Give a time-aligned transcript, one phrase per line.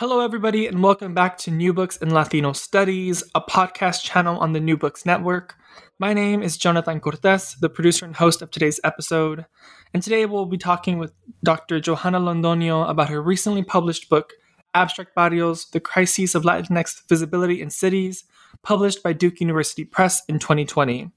[0.00, 4.54] Hello, everybody, and welcome back to New Books in Latino Studies, a podcast channel on
[4.54, 5.56] the New Books Network.
[5.98, 9.44] My name is Jonathan Cortez, the producer and host of today's episode,
[9.92, 11.12] and today we'll be talking with
[11.44, 11.80] Dr.
[11.80, 14.32] Johanna Londoño about her recently published book,
[14.72, 18.24] Abstract Barrios The Crises of Latinx Visibility in Cities,
[18.62, 21.10] published by Duke University Press in 2020.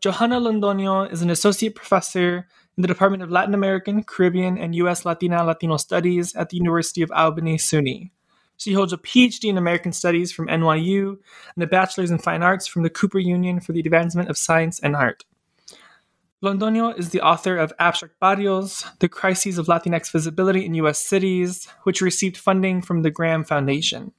[0.00, 2.48] Johanna Londoño is an associate professor
[2.80, 5.04] in the Department of Latin American, Caribbean, and U.S.
[5.04, 8.10] Latina Latino Studies at the University of Albany, SUNY.
[8.56, 11.18] She holds a PhD in American Studies from NYU
[11.54, 14.80] and a Bachelor's in Fine Arts from the Cooper Union for the Advancement of Science
[14.80, 15.26] and Art.
[16.42, 21.06] Londoño is the author of Abstract Barrios, The Crises of Latinx Visibility in U.S.
[21.06, 24.12] Cities, which received funding from the Graham Foundation.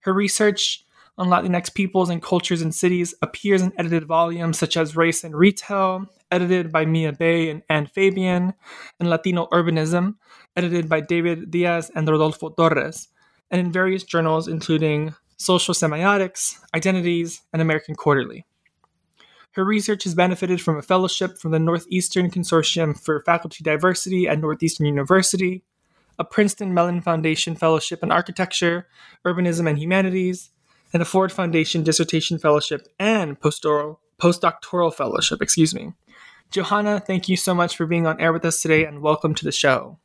[0.00, 0.83] Her research
[1.16, 5.34] on Latinx peoples and cultures and cities appears in edited volumes such as Race and
[5.34, 8.54] Retail, edited by Mia Bay and Anne Fabian,
[8.98, 10.16] and Latino Urbanism,
[10.56, 13.08] edited by David Diaz and Rodolfo Torres,
[13.50, 18.44] and in various journals including Social Semiotics, Identities, and American Quarterly.
[19.52, 24.40] Her research has benefited from a fellowship from the Northeastern Consortium for Faculty Diversity at
[24.40, 25.62] Northeastern University,
[26.18, 28.88] a Princeton Mellon Foundation Fellowship in Architecture,
[29.24, 30.50] Urbanism, and Humanities,
[30.94, 35.92] and a Ford Foundation Dissertation Fellowship and postdoctoral, postdoctoral fellowship, excuse me.
[36.52, 39.44] Johanna, thank you so much for being on air with us today and welcome to
[39.44, 39.98] the show.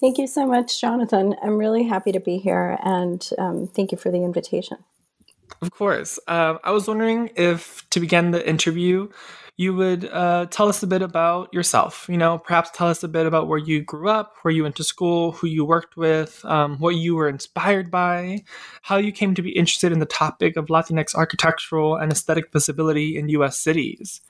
[0.00, 1.36] Thank you so much, Jonathan.
[1.42, 4.78] I'm really happy to be here and um, thank you for the invitation.
[5.60, 6.18] Of course.
[6.26, 9.08] Um, I was wondering if, to begin the interview,
[9.58, 12.06] you would uh, tell us a bit about yourself.
[12.08, 14.76] You know, perhaps tell us a bit about where you grew up, where you went
[14.76, 18.44] to school, who you worked with, um, what you were inspired by,
[18.82, 23.18] how you came to be interested in the topic of Latinx architectural and aesthetic visibility
[23.18, 23.58] in U.S.
[23.58, 24.20] cities.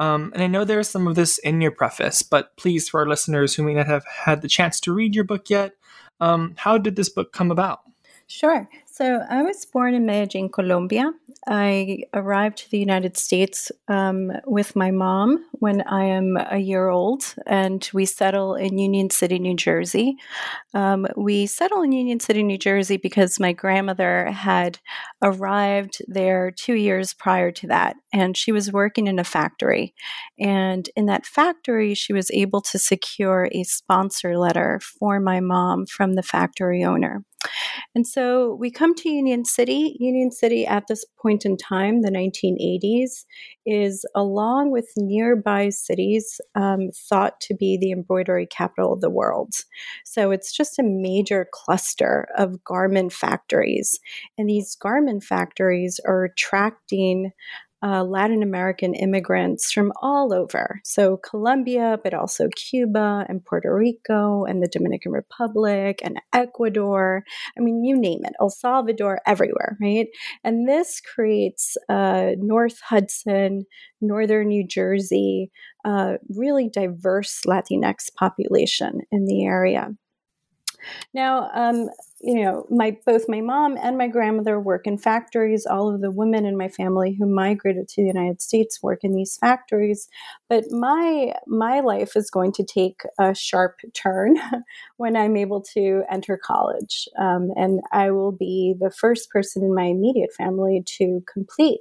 [0.00, 3.08] Um, and I know there's some of this in your preface, but please, for our
[3.08, 5.76] listeners who may not have had the chance to read your book yet,
[6.20, 7.82] um, how did this book come about?
[8.26, 8.68] Sure.
[8.86, 11.12] So I was born in Medellin, Colombia.
[11.46, 16.88] I arrived to the United States um, with my mom when I am a year
[16.88, 20.16] old, and we settle in Union City, New Jersey.
[20.72, 24.78] Um, we settle in Union City, New Jersey because my grandmother had
[25.20, 29.94] arrived there two years prior to that, and she was working in a factory.
[30.38, 35.86] And in that factory, she was able to secure a sponsor letter for my mom
[35.86, 37.24] from the factory owner.
[37.94, 39.96] And so we come to Union City.
[39.98, 43.24] Union City at this point in time, the 1980s,
[43.66, 49.52] is along with nearby cities um, thought to be the embroidery capital of the world.
[50.04, 53.98] So it's just a major cluster of garment factories.
[54.38, 57.30] And these garment factories are attracting
[57.82, 60.80] uh, Latin American immigrants from all over.
[60.84, 67.24] So, Colombia, but also Cuba and Puerto Rico and the Dominican Republic and Ecuador.
[67.56, 70.06] I mean, you name it, El Salvador, everywhere, right?
[70.44, 73.64] And this creates uh, North Hudson,
[74.00, 75.50] Northern New Jersey,
[75.84, 79.90] uh, really diverse Latinx population in the area.
[81.14, 81.88] Now, um,
[82.20, 85.66] you know, my both my mom and my grandmother work in factories.
[85.66, 89.14] All of the women in my family who migrated to the United States work in
[89.14, 90.08] these factories.
[90.48, 94.36] But my my life is going to take a sharp turn
[94.96, 99.74] when I'm able to enter college, um, and I will be the first person in
[99.74, 101.80] my immediate family to complete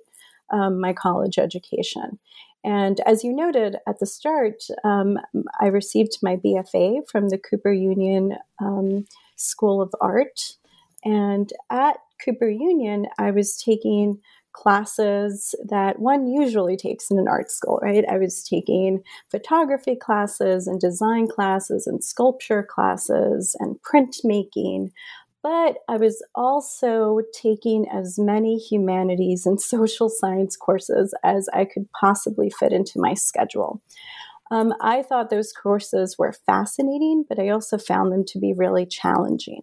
[0.52, 2.20] um, my college education.
[2.64, 5.18] And as you noted at the start, um,
[5.60, 9.06] I received my BFA from the Cooper Union um,
[9.36, 10.54] School of Art.
[11.04, 14.20] And at Cooper Union, I was taking
[14.54, 18.04] classes that one usually takes in an art school, right?
[18.10, 24.92] I was taking photography classes and design classes and sculpture classes and printmaking.
[25.44, 31.92] But I was also taking as many humanities and social science courses as I could
[32.00, 33.82] possibly fit into my schedule.
[34.52, 38.86] Um, I thought those courses were fascinating, but I also found them to be really
[38.86, 39.62] challenging.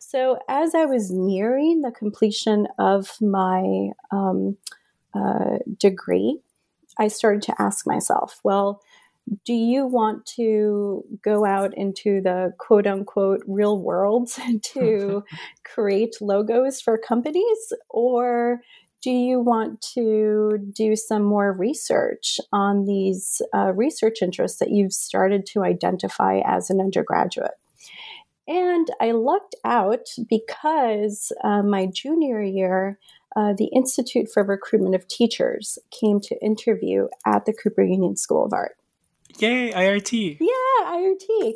[0.00, 4.56] So, as I was nearing the completion of my um,
[5.14, 6.40] uh, degree,
[6.98, 8.82] I started to ask myself, well,
[9.44, 14.30] do you want to go out into the quote unquote real world
[14.74, 15.24] to
[15.64, 17.72] create logos for companies?
[17.90, 18.60] Or
[19.00, 24.92] do you want to do some more research on these uh, research interests that you've
[24.92, 27.52] started to identify as an undergraduate?
[28.48, 32.98] And I lucked out because uh, my junior year,
[33.36, 38.46] uh, the Institute for Recruitment of Teachers came to interview at the Cooper Union School
[38.46, 38.76] of Art.
[39.40, 40.38] Yay, IRT.
[40.40, 41.52] Yeah, IRT.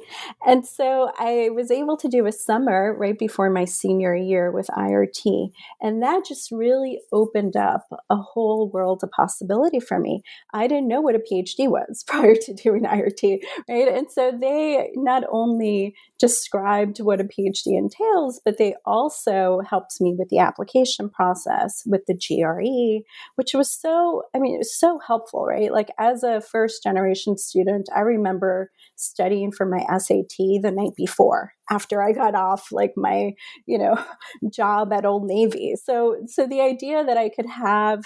[0.46, 4.68] And so I was able to do a summer right before my senior year with
[4.68, 5.50] IRT.
[5.80, 10.22] And that just really opened up a whole world of possibility for me.
[10.54, 13.88] I didn't know what a PhD was prior to doing IRT, right?
[13.88, 20.14] And so they not only described what a PhD entails, but they also helped me
[20.16, 23.04] with the application process with the GRE,
[23.34, 25.72] which was so, I mean, it was so helpful, right?
[25.72, 31.52] Like as a first generation student, I remember studying for my SAT the night before
[31.70, 33.32] after I got off like my,
[33.66, 34.02] you know,
[34.52, 35.74] job at Old Navy.
[35.82, 38.02] So so the idea that I could have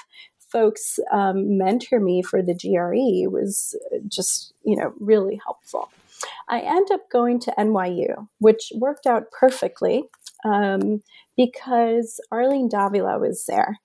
[0.53, 3.77] folks um, mentor me for the GRE was
[4.09, 5.91] just, you know, really helpful.
[6.49, 10.05] I end up going to NYU, which worked out perfectly
[10.45, 11.03] um,
[11.37, 13.79] because Arlene Davila was there.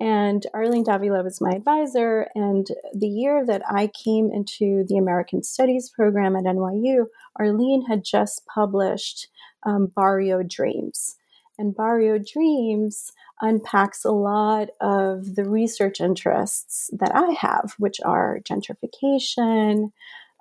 [0.00, 2.26] And Arlene Davila was my advisor.
[2.34, 7.06] And the year that I came into the American Studies program at NYU,
[7.36, 9.28] Arlene had just published
[9.64, 11.16] um, Barrio Dreams.
[11.58, 13.12] And Barrio Dreams
[13.42, 19.92] unpacks a lot of the research interests that I have, which are gentrification,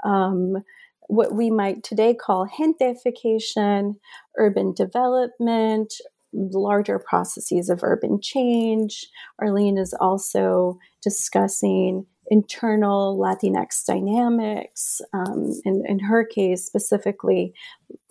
[0.06, 0.64] um,
[1.08, 3.98] what we might today call gentrification,
[4.38, 5.94] urban development,
[6.34, 9.08] larger processes of urban change.
[9.40, 15.02] Arlene is also discussing internal Latinx dynamics.
[15.14, 17.54] Um, in, in her case, specifically,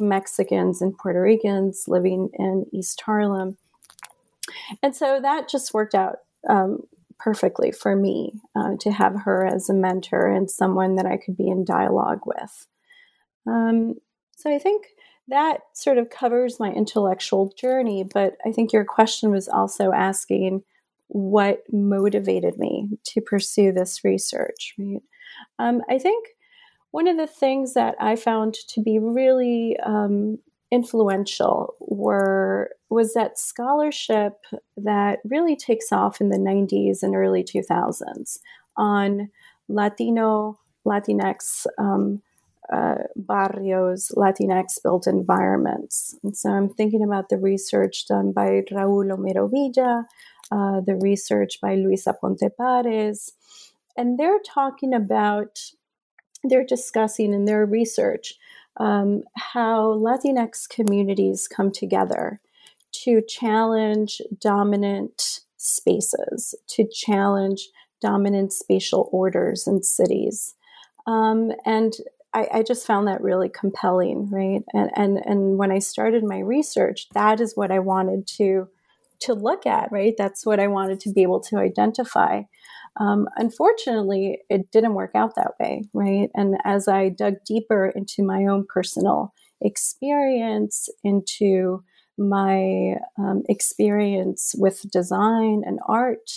[0.01, 3.57] Mexicans and Puerto Ricans living in East Harlem.
[4.83, 6.17] And so that just worked out
[6.49, 6.81] um,
[7.19, 11.37] perfectly for me uh, to have her as a mentor and someone that I could
[11.37, 12.67] be in dialogue with.
[13.47, 13.95] Um,
[14.37, 14.87] so I think
[15.29, 20.63] that sort of covers my intellectual journey, but I think your question was also asking
[21.09, 25.03] what motivated me to pursue this research, right?
[25.59, 26.29] Um, I think
[26.91, 30.39] one of the things that I found to be really um,
[30.71, 34.35] influential were was that scholarship
[34.77, 38.39] that really takes off in the 90s and early 2000s
[38.77, 39.31] on
[39.69, 42.23] Latino, Latinx um,
[42.73, 46.17] uh, barrios, Latinx built environments.
[46.23, 50.07] And so I'm thinking about the research done by Raul Homero Villa,
[50.51, 53.33] uh, the research by Luis Aponte Pares,
[53.97, 55.59] and they're talking about,
[56.45, 58.35] they're discussing in their research
[58.77, 62.41] um, how Latinx communities come together
[62.93, 67.69] to challenge dominant spaces, to challenge
[68.01, 70.55] dominant spatial orders in cities.
[71.07, 71.95] Um, and
[72.39, 74.63] I, I, just found that really compelling, right?
[74.73, 78.69] And, and and when I started my research, that is what I wanted to
[79.21, 80.15] to look at, right?
[80.17, 82.43] That's what I wanted to be able to identify.
[83.01, 86.31] Um, unfortunately, it didn't work out that way, right?
[86.35, 91.83] And as I dug deeper into my own personal experience, into
[92.17, 96.31] my um, experience with design and art,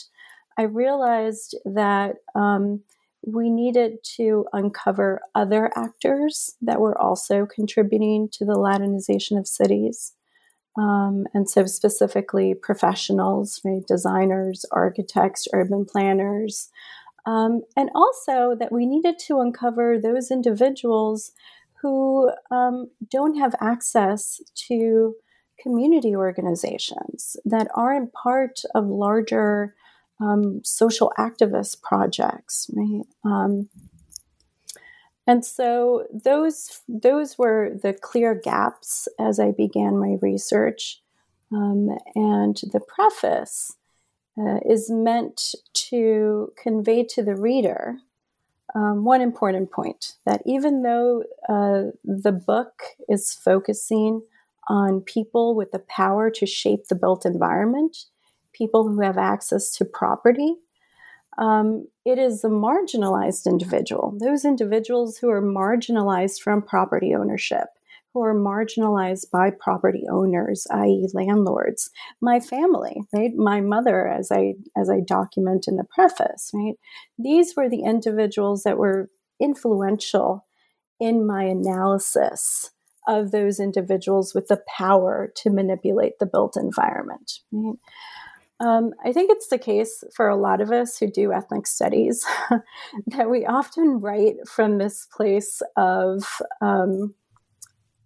[0.58, 2.82] I realized that um,
[3.26, 10.14] we needed to uncover other actors that were also contributing to the Latinization of cities.
[10.78, 16.70] Um, and so, specifically, professionals, right, designers, architects, urban planners,
[17.26, 21.34] um, and also that we needed to uncover those individuals
[21.82, 25.16] who um, don't have access to
[25.62, 29.76] community organizations that aren't part of larger
[30.22, 33.04] um, social activist projects, right?
[33.26, 33.70] Um,
[35.28, 41.02] and so those those were the clear gaps as I began my research.
[41.54, 43.76] Um, and the preface
[44.40, 47.98] uh, is meant to convey to the reader
[48.74, 54.22] um, one important point that even though uh, the book is focusing
[54.68, 58.06] on people with the power to shape the built environment,
[58.54, 60.56] people who have access to property,
[61.38, 67.68] um, it is the marginalized individual, those individuals who are marginalized from property ownership
[68.14, 71.90] who are marginalized by property owners, i.e., landlords.
[72.20, 73.32] My family, right?
[73.36, 76.76] My mother, as I as I document in the preface, right?
[77.18, 80.46] These were the individuals that were influential
[81.00, 82.72] in my analysis
[83.08, 87.40] of those individuals with the power to manipulate the built environment.
[87.52, 87.78] Right?
[88.62, 92.24] Um, I think it's the case for a lot of us who do ethnic studies
[93.08, 96.24] that we often write from this place of
[96.62, 97.16] um,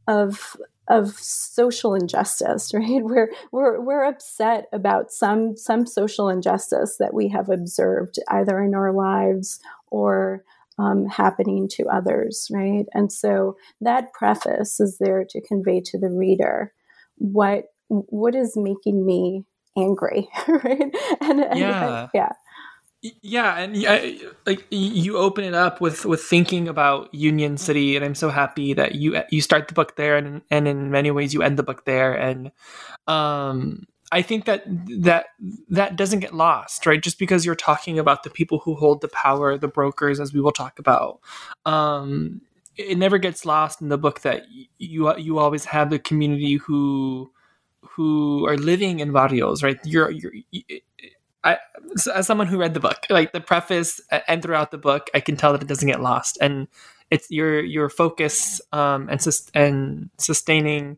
[0.07, 0.55] of
[0.87, 3.03] of social injustice, right?
[3.03, 8.73] We're we're we're upset about some some social injustice that we have observed either in
[8.73, 10.45] our lives or
[10.77, 12.85] um, happening to others, right?
[12.93, 16.71] And so that preface is there to convey to the reader
[17.17, 19.43] what what is making me
[19.77, 20.95] angry, right?
[21.21, 22.29] And, and yeah, yeah.
[23.21, 28.03] Yeah and I, like you open it up with with thinking about union city and
[28.05, 31.33] i'm so happy that you you start the book there and and in many ways
[31.33, 32.51] you end the book there and
[33.07, 34.63] um i think that
[35.01, 35.27] that
[35.69, 37.03] that doesn't get lost right?
[37.03, 40.41] Just because you're talking about the people who hold the power the brokers as we
[40.41, 41.19] will talk about
[41.65, 42.41] um
[42.77, 44.43] it never gets lost in the book that
[44.79, 47.31] you you always have the community who
[47.95, 49.77] who are living in barrios right?
[49.83, 50.33] You're you're
[51.43, 51.59] I,
[52.13, 55.37] as someone who read the book, like the preface and throughout the book, I can
[55.37, 56.67] tell that it doesn't get lost, and
[57.11, 59.23] it's your your focus um, and
[59.53, 60.97] and sustaining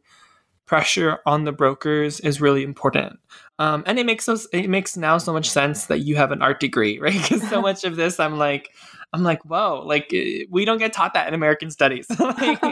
[0.68, 3.20] pressure on the brokers is really important.
[3.58, 6.44] Um, and it makes us it makes now so much sense that you have an
[6.44, 7.14] art degree, right?
[7.14, 8.70] Because so much of this, I'm like,
[9.14, 12.08] I'm like, whoa, like eh, we don't get taught that in American studies.
[12.20, 12.64] like,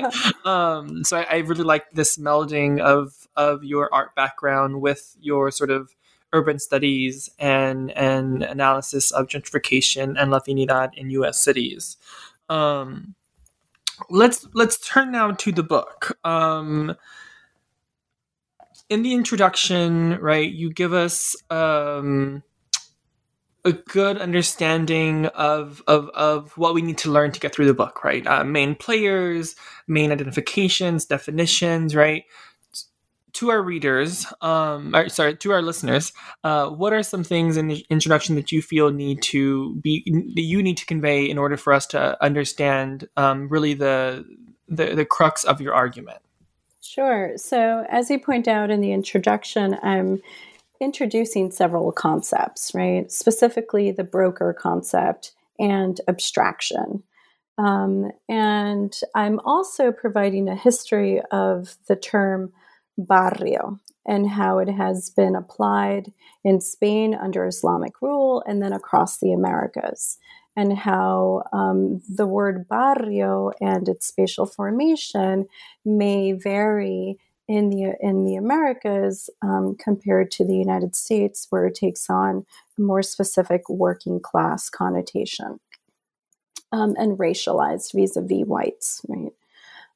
[0.45, 5.49] um, so I, I really like this melding of of your art background with your
[5.49, 5.95] sort of
[6.33, 11.41] urban studies and and analysis of gentrification and Latinidad in U.S.
[11.41, 11.97] cities.
[12.49, 13.15] Um,
[14.09, 16.17] let's let's turn now to the book.
[16.25, 16.95] Um,
[18.89, 22.43] in the introduction, right, you give us um,
[23.63, 27.73] a good understanding of, of of what we need to learn to get through the
[27.73, 28.25] book, right?
[28.27, 29.55] Uh, main players,
[29.87, 32.23] main identifications, definitions, right?
[33.35, 36.13] to our readers, um, or, sorry, to our listeners,
[36.45, 40.03] uh, what are some things in the introduction that you feel need to be
[40.35, 44.25] that you need to convey in order for us to understand um, really the,
[44.69, 46.19] the the crux of your argument?
[46.95, 47.33] Sure.
[47.35, 50.21] So, as you point out in the introduction, I'm
[50.79, 53.11] introducing several concepts, right?
[53.11, 57.03] Specifically, the broker concept and abstraction.
[57.57, 62.53] Um, and I'm also providing a history of the term
[62.97, 66.13] barrio and how it has been applied
[66.45, 70.17] in Spain under Islamic rule and then across the Americas,
[70.55, 75.47] and how um, the word barrio and its spatial formation
[75.83, 81.75] may vary in the in the Americas um, compared to the United States, where it
[81.75, 82.45] takes on
[82.77, 85.59] a more specific working class connotation
[86.71, 89.31] um, and racialized vis-a-vis whites, right?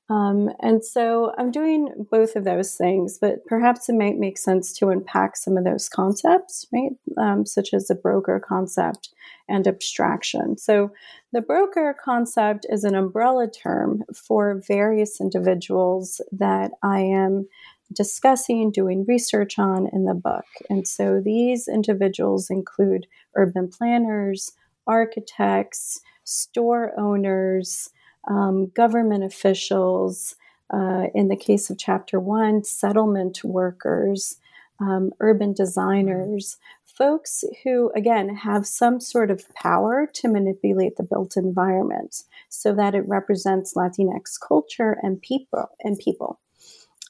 [0.09, 4.73] Um, and so I'm doing both of those things, but perhaps it might make sense
[4.73, 6.91] to unpack some of those concepts, right?
[7.17, 9.09] Um, such as the broker concept
[9.47, 10.57] and abstraction.
[10.57, 10.91] So
[11.31, 17.47] the broker concept is an umbrella term for various individuals that I am
[17.93, 20.45] discussing, doing research on in the book.
[20.69, 24.51] And so these individuals include urban planners,
[24.87, 27.89] architects, store owners,
[28.27, 30.35] um, government officials,
[30.73, 34.37] uh, in the case of chapter one, settlement workers,
[34.79, 41.37] um, urban designers, folks who, again, have some sort of power to manipulate the built
[41.37, 46.39] environment so that it represents Latinx culture and people and people.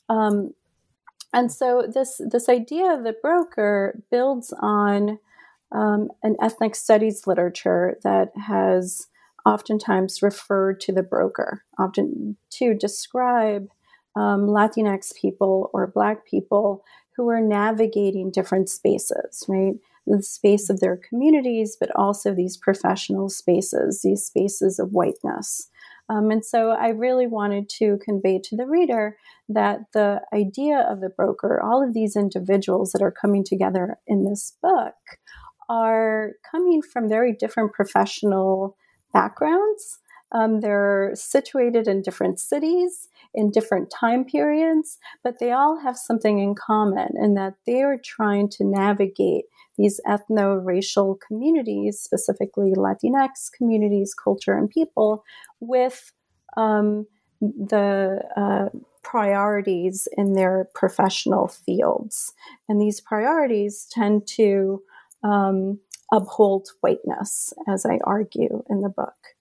[0.08, 0.54] Um,
[1.34, 5.20] and so this this idea of the broker builds on
[5.72, 9.08] um, an ethnic studies literature that has
[9.50, 13.68] oftentimes referred to the broker, often to describe
[14.15, 16.84] um, Latinx people or Black people
[17.15, 19.74] who are navigating different spaces, right?
[20.06, 25.70] The space of their communities, but also these professional spaces, these spaces of whiteness.
[26.10, 31.01] Um, and so I really wanted to convey to the reader that the idea of
[31.01, 34.96] the broker, all of these individuals that are coming together in this book,
[35.70, 38.75] are coming from very different professional
[39.13, 40.00] backgrounds.
[40.32, 46.39] Um, they're situated in different cities, in different time periods, but they all have something
[46.39, 49.46] in common in that they are trying to navigate
[49.78, 55.24] these ethno racial communities, specifically Latinx communities, culture, and people,
[55.62, 56.12] with
[56.58, 57.08] um,
[57.42, 62.34] the uh, priorities in their professional fields.
[62.68, 64.84] And these priorities tend to
[65.24, 65.80] um,
[66.12, 69.36] uphold whiteness, as I argue in the book.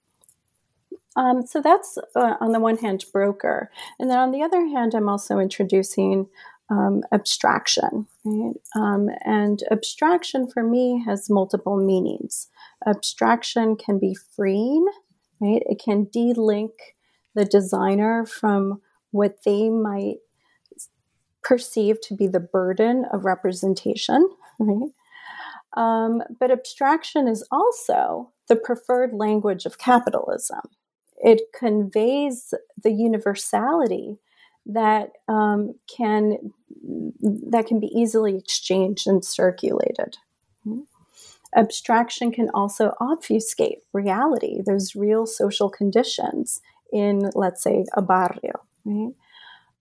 [1.16, 4.94] Um, so that's uh, on the one hand broker, and then on the other hand,
[4.94, 6.28] I'm also introducing
[6.70, 8.06] um, abstraction.
[8.24, 8.54] Right?
[8.76, 12.48] Um, and abstraction for me has multiple meanings.
[12.86, 14.86] Abstraction can be freeing,
[15.40, 15.62] right?
[15.66, 16.72] It can de-link
[17.34, 20.18] the designer from what they might
[21.42, 24.90] perceive to be the burden of representation, right?
[25.78, 30.60] Um, but abstraction is also the preferred language of capitalism
[31.20, 34.18] it conveys the universality
[34.66, 36.52] that um, can
[37.50, 40.16] that can be easily exchanged and circulated.
[41.56, 44.60] Abstraction can also obfuscate reality.
[44.64, 46.60] those real social conditions
[46.92, 48.60] in, let's say, a barrio.
[48.84, 49.14] Right?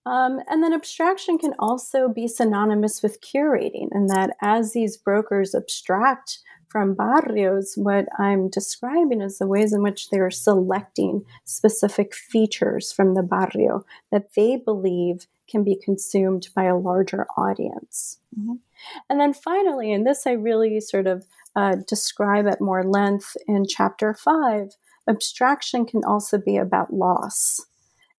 [0.08, 5.54] Um, and then abstraction can also be synonymous with curating, and that as these brokers
[5.54, 12.94] abstract from barrios, what I'm describing is the ways in which they're selecting specific features
[12.94, 18.20] from the barrio that they believe can be consumed by a larger audience.
[18.38, 18.56] Mm-hmm.
[19.10, 23.66] And then finally, and this I really sort of uh, describe at more length in
[23.68, 24.70] chapter five,
[25.06, 27.66] abstraction can also be about loss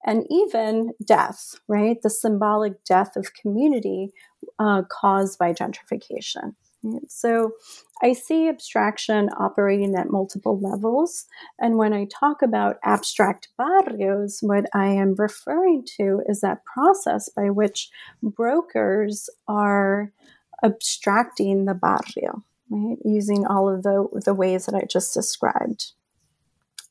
[0.05, 2.01] and even death, right?
[2.01, 4.13] The symbolic death of community
[4.59, 6.55] uh, caused by gentrification.
[7.09, 7.53] So
[8.03, 11.27] I see abstraction operating at multiple levels.
[11.59, 17.29] And when I talk about abstract barrios, what I am referring to is that process
[17.29, 17.91] by which
[18.23, 20.13] brokers are
[20.63, 22.99] abstracting the barrio, right?
[23.05, 25.93] Using all of the, the ways that I just described.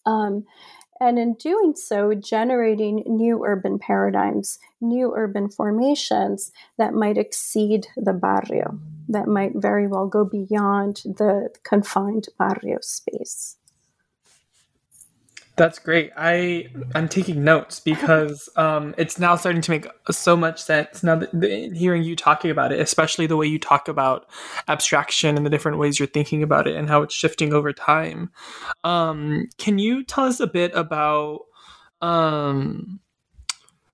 [0.05, 0.45] Um,
[0.99, 8.13] and in doing so, generating new urban paradigms, new urban formations that might exceed the
[8.13, 8.79] barrio,
[9.09, 13.57] that might very well go beyond the confined barrio space.
[15.57, 16.11] That's great.
[16.15, 21.15] I I'm taking notes because um, it's now starting to make so much sense now
[21.15, 24.27] that the, hearing you talking about it, especially the way you talk about
[24.67, 28.29] abstraction and the different ways you're thinking about it and how it's shifting over time.
[28.83, 31.41] Um, can you tell us a bit about
[32.01, 32.99] um,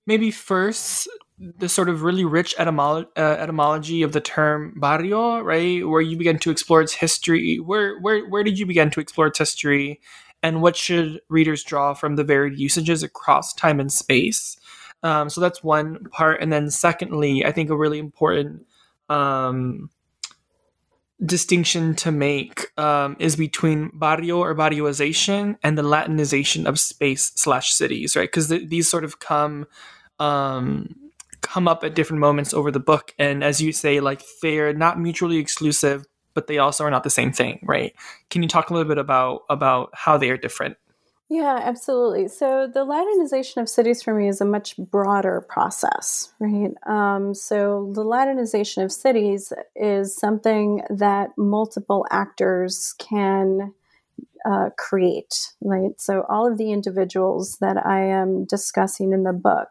[0.06, 1.08] maybe first
[1.40, 5.86] the sort of really rich etymolo- uh, etymology of the term barrio, right?
[5.88, 7.58] Where you began to explore its history.
[7.58, 10.00] Where where where did you begin to explore its history?
[10.44, 14.58] And what should readers draw from the varied usages across time and space.
[15.02, 18.66] Um, so that's one part, and then secondly, I think a really important
[19.10, 19.90] um,
[21.26, 27.74] distinction to make um, is between barrio or barrioization and the Latinization of space slash
[27.74, 28.30] cities, right?
[28.30, 29.66] Because th- these sort of come
[30.20, 30.96] um,
[31.42, 35.00] come up at different moments over the book, and as you say, like they're not
[35.00, 37.94] mutually exclusive, but they also are not the same thing, right?
[38.30, 40.78] Can you talk a little bit about about how they are different?
[41.30, 42.28] Yeah, absolutely.
[42.28, 46.72] So the Latinization of cities for me is a much broader process, right?
[46.86, 53.74] Um, so the Latinization of cities is something that multiple actors can
[54.46, 56.00] uh, create, right?
[56.00, 59.70] So all of the individuals that I am discussing in the book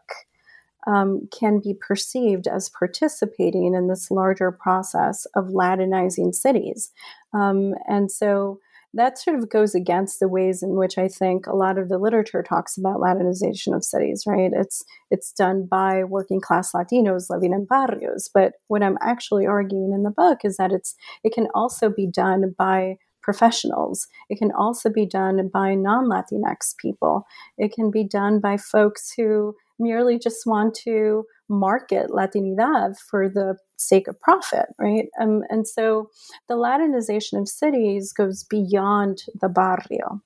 [0.87, 6.91] um, can be perceived as participating in this larger process of Latinizing cities.
[7.33, 8.59] Um, and so
[8.95, 11.97] that sort of goes against the ways in which I think a lot of the
[11.97, 14.51] literature talks about Latinization of cities, right?
[14.53, 18.29] It's it's done by working class Latinos living in barrios.
[18.31, 22.05] But what I'm actually arguing in the book is that it's it can also be
[22.05, 24.07] done by professionals.
[24.29, 27.25] It can also be done by non Latinx people.
[27.57, 33.57] It can be done by folks who merely just want to market Latinidad for the
[33.77, 35.07] sake of profit, right?
[35.19, 36.09] Um, and so
[36.47, 40.21] the Latinization of cities goes beyond the barrio.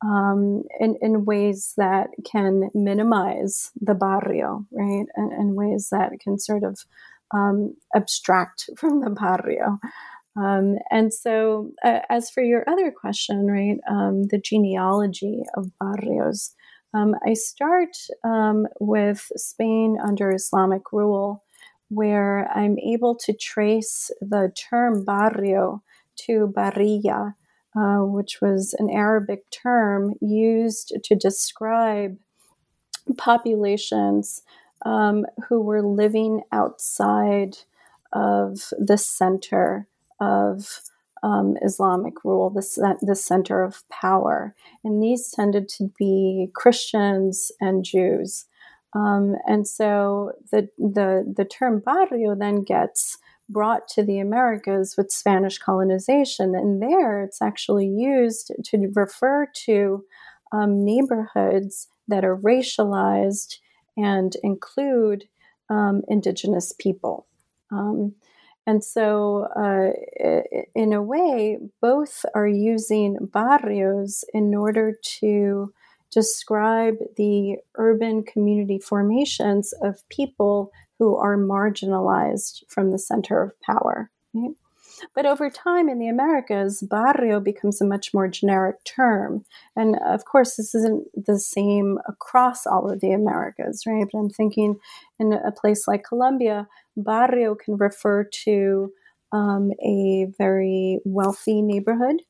[0.00, 5.06] Um, in, in ways that can minimize the barrio, right?
[5.16, 6.78] And in ways that can sort of
[7.34, 9.80] um, abstract from the barrio.
[10.36, 16.54] Um, and so, uh, as for your other question, right, um, the genealogy of barrios,
[16.94, 21.44] um, I start um, with Spain under Islamic rule,
[21.88, 25.82] where I'm able to trace the term barrio
[26.26, 27.34] to barriya,
[27.76, 32.18] uh, which was an Arabic term used to describe
[33.16, 34.42] populations
[34.84, 37.58] um, who were living outside
[38.12, 39.86] of the center
[40.20, 40.80] of
[41.22, 44.54] um, Islamic rule, the, the center of power.
[44.84, 48.46] And these tended to be Christians and Jews.
[48.94, 55.10] Um, and so the, the, the term barrio then gets brought to the Americas with
[55.10, 56.54] Spanish colonization.
[56.54, 60.04] And there it's actually used to refer to
[60.52, 63.56] um, neighborhoods that are racialized
[63.96, 65.24] and include
[65.70, 67.26] um, indigenous people.
[68.68, 69.92] And so, uh,
[70.74, 75.72] in a way, both are using barrios in order to
[76.10, 84.10] describe the urban community formations of people who are marginalized from the center of power.
[84.34, 84.54] Right?
[85.14, 89.44] But over time in the Americas, barrio becomes a much more generic term.
[89.76, 94.06] And of course, this isn't the same across all of the Americas, right?
[94.10, 94.78] But I'm thinking
[95.18, 98.92] in a place like Colombia, barrio can refer to
[99.32, 102.22] um, a very wealthy neighborhood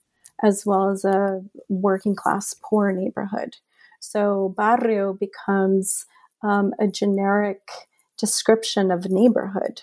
[0.42, 3.56] as well as a working class poor neighborhood.
[4.00, 6.06] So barrio becomes
[6.42, 7.68] um, a generic
[8.16, 9.82] description of neighborhood,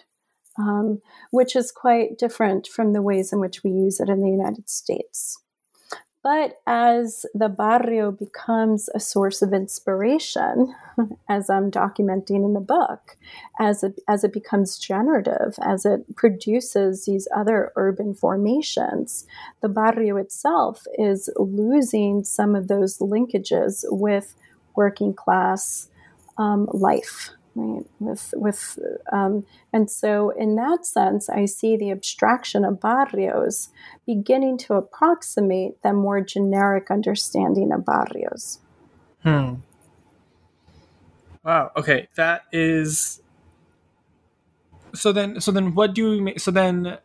[0.58, 4.30] um, which is quite different from the ways in which we use it in the
[4.30, 5.40] United States.
[6.26, 10.74] But as the barrio becomes a source of inspiration,
[11.30, 13.16] as I'm documenting in the book,
[13.60, 19.28] as it, as it becomes generative, as it produces these other urban formations,
[19.62, 24.36] the barrio itself is losing some of those linkages with
[24.76, 25.90] working class
[26.40, 28.78] um, life right with with
[29.12, 33.70] um, and so in that sense i see the abstraction of barrios
[34.06, 38.60] beginning to approximate the more generic understanding of barrios.
[39.24, 39.56] Hmm.
[41.44, 43.22] Wow okay that is
[44.94, 46.98] so then so then what do we make so then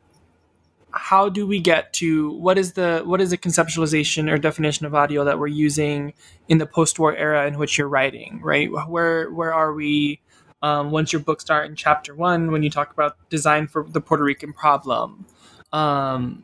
[0.92, 4.92] how do we get to what is the what is the conceptualization or definition of
[4.92, 6.12] barrio that we're using
[6.48, 8.70] in the post-war era in which you're writing right?
[8.70, 10.20] Where where are we
[10.62, 14.00] um, once your book start in chapter one when you talk about design for the
[14.00, 15.26] puerto rican problem.
[15.72, 16.42] Um,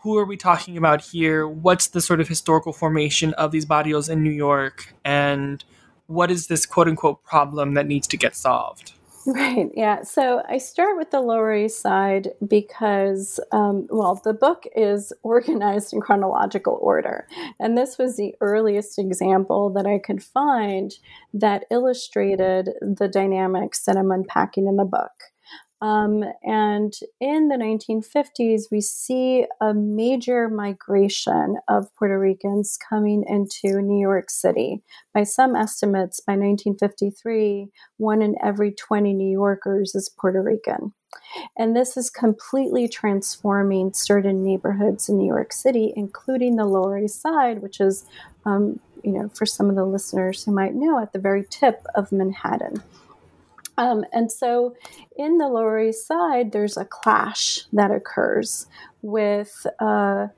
[0.00, 1.46] who are we talking about here?
[1.46, 4.94] What's the sort of historical formation of these barrios in new york?
[5.04, 5.64] And
[6.06, 8.92] what is this quote unquote problem that needs to get solved
[9.26, 9.70] Right.
[9.74, 10.02] Yeah.
[10.02, 15.92] So I start with the Lower East Side because, um, well, the book is organized
[15.92, 17.26] in chronological order.
[17.58, 20.92] And this was the earliest example that I could find
[21.34, 25.12] that illustrated the dynamics that I'm unpacking in the book.
[25.82, 33.82] Um, and in the 1950s, we see a major migration of Puerto Ricans coming into
[33.82, 34.82] New York City.
[35.12, 40.94] By some estimates, by 1953, one in every 20 New Yorkers is Puerto Rican.
[41.58, 47.20] And this is completely transforming certain neighborhoods in New York City, including the Lower East
[47.20, 48.06] Side, which is,
[48.44, 51.86] um, you know, for some of the listeners who might know, at the very tip
[51.94, 52.82] of Manhattan.
[53.78, 54.74] Um, and so
[55.16, 58.66] in the Lower East Side, there's a clash that occurs
[59.02, 60.28] with uh,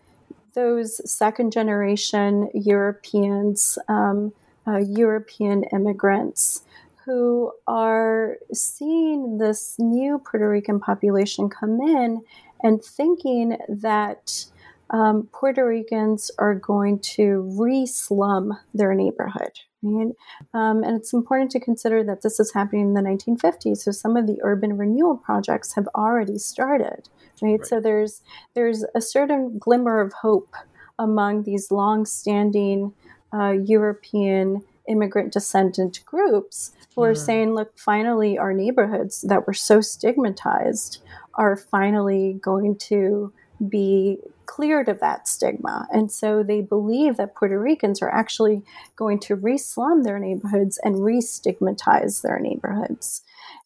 [0.54, 4.32] those second generation Europeans, um,
[4.66, 6.62] uh, European immigrants
[7.04, 12.22] who are seeing this new Puerto Rican population come in
[12.62, 14.44] and thinking that
[14.90, 19.60] um, Puerto Ricans are going to re slum their neighborhood.
[19.82, 20.12] Right?
[20.54, 23.78] Um, and it's important to consider that this is happening in the 1950s.
[23.78, 27.08] So some of the urban renewal projects have already started.
[27.40, 27.58] Right?
[27.58, 27.66] right.
[27.66, 28.22] So there's
[28.54, 30.54] there's a certain glimmer of hope
[30.98, 32.92] among these long-standing
[33.32, 37.24] uh, European immigrant descendant groups who are mm.
[37.24, 41.00] saying, look, finally, our neighborhoods that were so stigmatized
[41.34, 43.32] are finally going to
[43.66, 45.86] be cleared of that stigma.
[45.92, 48.62] And so they believe that Puerto Ricans are actually
[48.96, 53.22] going to re slum their neighborhoods and re stigmatize their neighborhoods.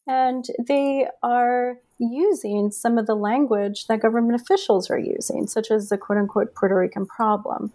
[0.07, 5.89] And they are using some of the language that government officials are using, such as
[5.89, 7.73] the quote unquote Puerto Rican problem.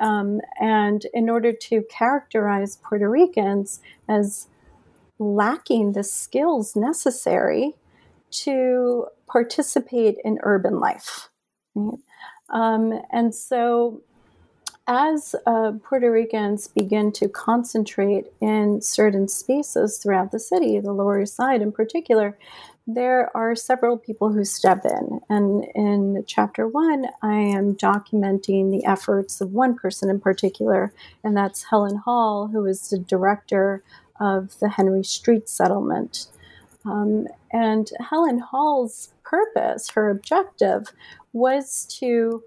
[0.00, 4.48] Um, and in order to characterize Puerto Ricans as
[5.18, 7.74] lacking the skills necessary
[8.30, 11.28] to participate in urban life.
[11.74, 11.98] Right?
[12.50, 14.02] Um, and so
[14.86, 21.22] as uh, Puerto Ricans begin to concentrate in certain spaces throughout the city, the Lower
[21.22, 22.36] East Side in particular,
[22.86, 25.20] there are several people who step in.
[25.28, 31.36] And in chapter one, I am documenting the efforts of one person in particular, and
[31.36, 33.84] that's Helen Hall, who is the director
[34.18, 36.26] of the Henry Street settlement.
[36.84, 40.92] Um, and Helen Hall's purpose, her objective,
[41.32, 42.42] was to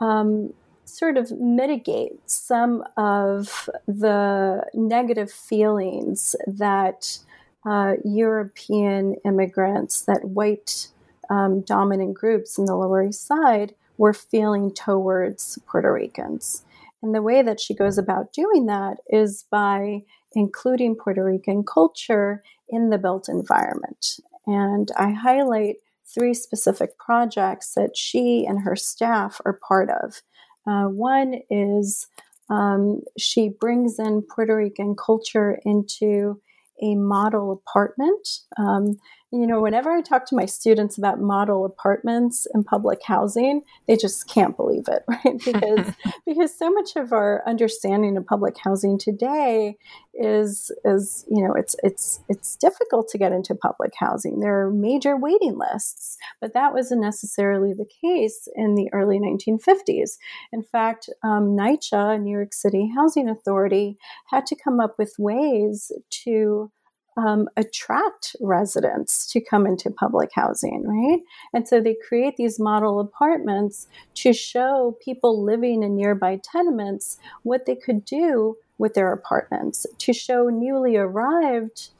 [0.00, 0.52] um,
[0.84, 7.18] sort of mitigate some of the negative feelings that
[7.64, 10.88] uh, European immigrants, that white
[11.30, 16.64] um, dominant groups in the Lower East Side were feeling towards Puerto Ricans.
[17.02, 20.02] And the way that she goes about doing that is by
[20.34, 24.20] including Puerto Rican culture in the built environment.
[24.46, 25.76] And I highlight
[26.12, 30.22] three specific projects that she and her staff are part of.
[30.66, 32.06] Uh, one is
[32.50, 36.40] um, she brings in Puerto Rican culture into
[36.82, 38.28] a model apartment.
[38.56, 38.98] Um,
[39.32, 43.96] you know, whenever I talk to my students about model apartments and public housing, they
[43.96, 45.38] just can't believe it, right?
[45.44, 45.94] Because
[46.26, 49.76] because so much of our understanding of public housing today
[50.14, 54.40] is is you know it's it's it's difficult to get into public housing.
[54.40, 60.18] There are major waiting lists, but that wasn't necessarily the case in the early 1950s.
[60.52, 65.92] In fact, um, NYCHA, New York City Housing Authority, had to come up with ways
[66.24, 66.72] to
[67.20, 71.20] um, attract residents to come into public housing, right?
[71.52, 77.66] And so they create these model apartments to show people living in nearby tenements what
[77.66, 81.90] they could do with their apartments, to show newly arrived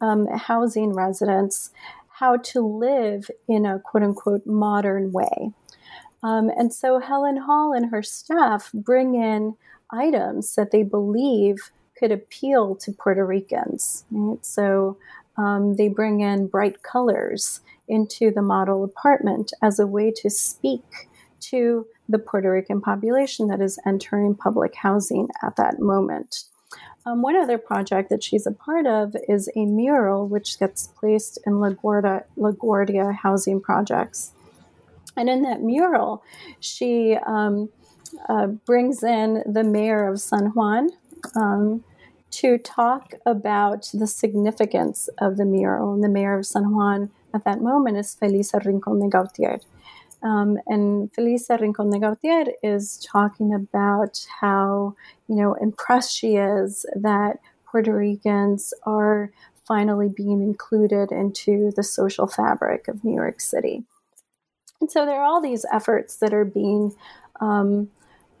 [0.00, 1.70] um, housing residents
[2.08, 5.50] how to live in a quote unquote modern way.
[6.22, 9.56] Um, and so Helen Hall and her staff bring in
[9.90, 14.04] items that they believe could appeal to Puerto Ricans.
[14.10, 14.44] Right?
[14.44, 14.96] So
[15.36, 20.82] um, they bring in bright colors into the model apartment as a way to speak
[21.40, 26.44] to the Puerto Rican population that is entering public housing at that moment.
[27.06, 31.38] Um, one other project that she's a part of is a mural which gets placed
[31.46, 34.32] in LaGuardia, LaGuardia housing projects.
[35.16, 36.24] And in that mural,
[36.58, 37.68] she um,
[38.28, 40.90] uh, brings in the mayor of San Juan,
[41.36, 41.84] um,
[42.32, 45.94] to talk about the significance of the mural.
[45.94, 49.60] And the mayor of San Juan at that moment is Felisa Rincon de Gautier.
[50.22, 54.94] Um, and Felisa Rincon de Gautier is talking about how,
[55.28, 57.38] you know, impressed she is that
[57.70, 59.32] Puerto Ricans are
[59.66, 63.84] finally being included into the social fabric of New York City.
[64.80, 66.94] And so there are all these efforts that are being
[67.40, 67.90] um,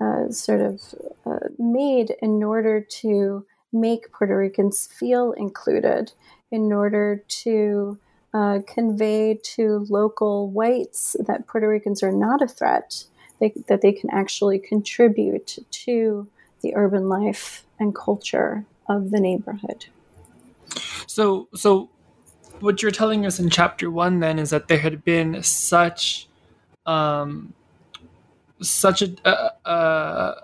[0.00, 0.80] uh, sort of
[1.24, 6.12] uh, made in order to make Puerto Ricans feel included
[6.50, 7.98] in order to
[8.34, 13.04] uh, convey to local whites that Puerto Ricans are not a threat,
[13.40, 16.26] they, that they can actually contribute to
[16.62, 19.86] the urban life and culture of the neighborhood.
[21.06, 21.90] So, so
[22.60, 26.28] what you're telling us in chapter one then is that there had been such,
[26.86, 27.52] um,
[28.60, 30.34] such a, a, a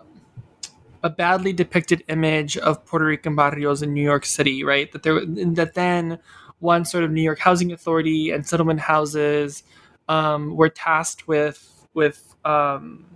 [1.09, 4.93] a badly depicted image of Puerto Rican barrios in New York City, right?
[4.93, 6.19] That there that then
[6.59, 9.63] one sort of New York Housing Authority and settlement houses
[10.09, 13.07] um, were tasked with with um,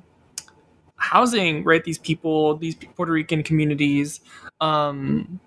[0.96, 1.85] housing, right?
[1.85, 4.20] These people, these Puerto Rican communities.
[4.62, 5.38] Um,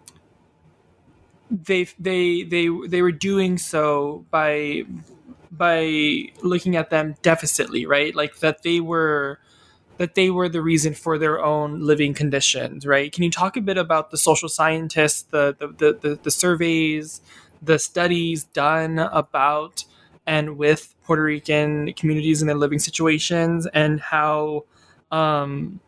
[1.49, 4.84] they they they they were doing so by
[5.51, 8.13] by looking at them deficitly, right?
[8.13, 9.39] Like that they were
[9.97, 13.12] that they were the reason for their own living conditions, right?
[13.12, 17.21] Can you talk a bit about the social scientists, the the the, the, the surveys,
[17.62, 19.86] the studies done about
[20.27, 24.65] and with Puerto Rican communities and their living situations, and how
[25.12, 25.79] um,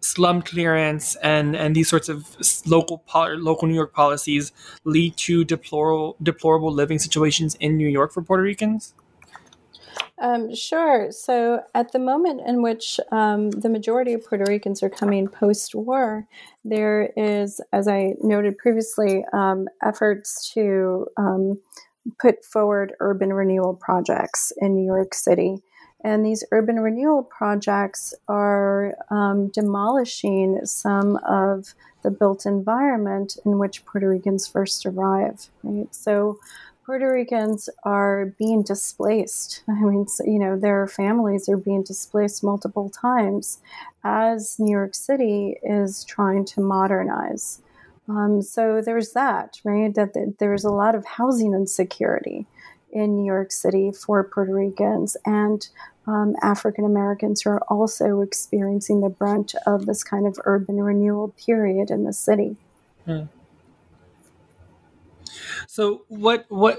[0.00, 3.02] slum clearance and and these sorts of local
[3.38, 4.52] local New York policies
[4.84, 8.94] lead to deplorable deplorable living situations in New York for Puerto Ricans?
[10.18, 11.10] Um, sure.
[11.10, 15.74] So, at the moment in which um, the majority of Puerto Ricans are coming post
[15.74, 16.26] war,
[16.64, 21.60] there is, as I noted previously, um, efforts to um,
[22.20, 25.58] put forward urban renewal projects in New York City.
[26.04, 33.84] And these urban renewal projects are um, demolishing some of the built environment in which
[33.86, 35.48] Puerto Ricans first arrive.
[35.62, 35.92] Right?
[35.94, 36.38] So,
[36.84, 39.62] Puerto Ricans are being displaced.
[39.68, 43.58] I mean, you know, their families are being displaced multiple times
[44.02, 47.60] as New York City is trying to modernize.
[48.08, 49.94] Um, so there's that, right?
[49.94, 52.46] That, there's a lot of housing insecurity
[52.92, 55.66] in New York City for Puerto Ricans and
[56.06, 61.28] um, African Americans who are also experiencing the brunt of this kind of urban renewal
[61.44, 62.56] period in the city.
[63.06, 63.24] Hmm.
[65.66, 66.78] So what what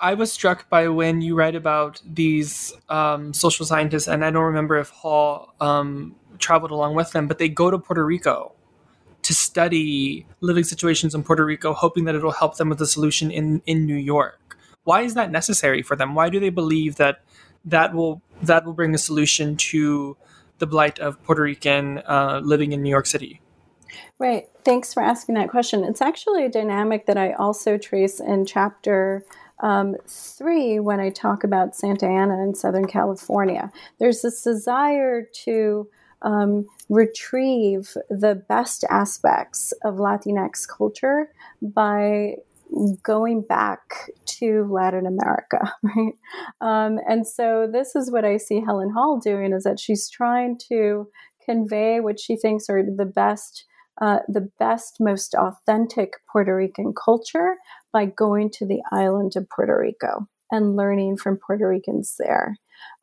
[0.00, 4.44] I was struck by when you write about these um, social scientists, and I don't
[4.44, 8.52] remember if Hall um, traveled along with them, but they go to Puerto Rico
[9.22, 13.30] to study living situations in Puerto Rico, hoping that it'll help them with a solution
[13.30, 14.58] in in New York.
[14.84, 16.14] Why is that necessary for them?
[16.14, 17.22] Why do they believe that
[17.64, 20.16] that will that will bring a solution to
[20.58, 23.41] the blight of Puerto Rican uh, living in New York City?
[24.18, 24.46] Right.
[24.64, 25.84] Thanks for asking that question.
[25.84, 29.24] It's actually a dynamic that I also trace in chapter
[29.60, 33.70] um, three when I talk about Santa Ana in Southern California.
[33.98, 35.88] There's this desire to
[36.22, 42.36] um, retrieve the best aspects of Latinx culture by
[43.02, 46.14] going back to Latin America, right?
[46.60, 50.58] Um, and so this is what I see Helen Hall doing is that she's trying
[50.68, 51.08] to
[51.44, 53.64] convey what she thinks are the best,
[54.00, 57.56] uh, the best, most authentic Puerto Rican culture
[57.92, 62.56] by going to the island of Puerto Rico and learning from Puerto Ricans there,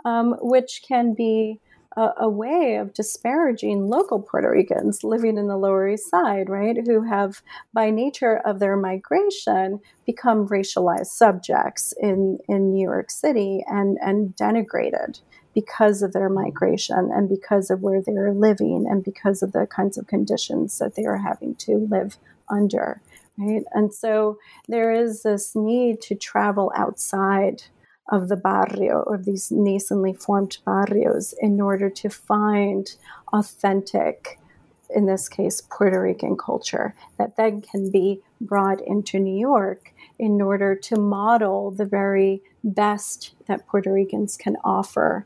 [0.06, 1.60] um, which can be
[1.98, 6.78] a, a, way of disparaging local Puerto Ricans living in the Lower East Side, right,
[6.86, 7.42] who have,
[7.74, 14.36] by nature of their migration, become racialized subjects in, in New York City and, and
[14.36, 15.22] denigrated
[15.60, 19.98] because of their migration and because of where they're living and because of the kinds
[19.98, 22.18] of conditions that they are having to live
[22.50, 23.02] under.
[23.38, 23.64] Right?
[23.74, 27.64] And so there is this need to travel outside
[28.12, 32.96] of the barrio, of these nascently formed barrios, in order to find
[33.34, 34.40] authentic,
[34.90, 40.42] in this case, Puerto Rican culture that then can be brought into New York in
[40.42, 45.26] order to model the very best that Puerto Ricans can offer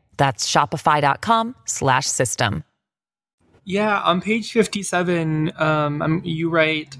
[0.21, 2.63] That's shopify.com slash system.
[3.63, 6.95] Yeah, on page 57, um, you write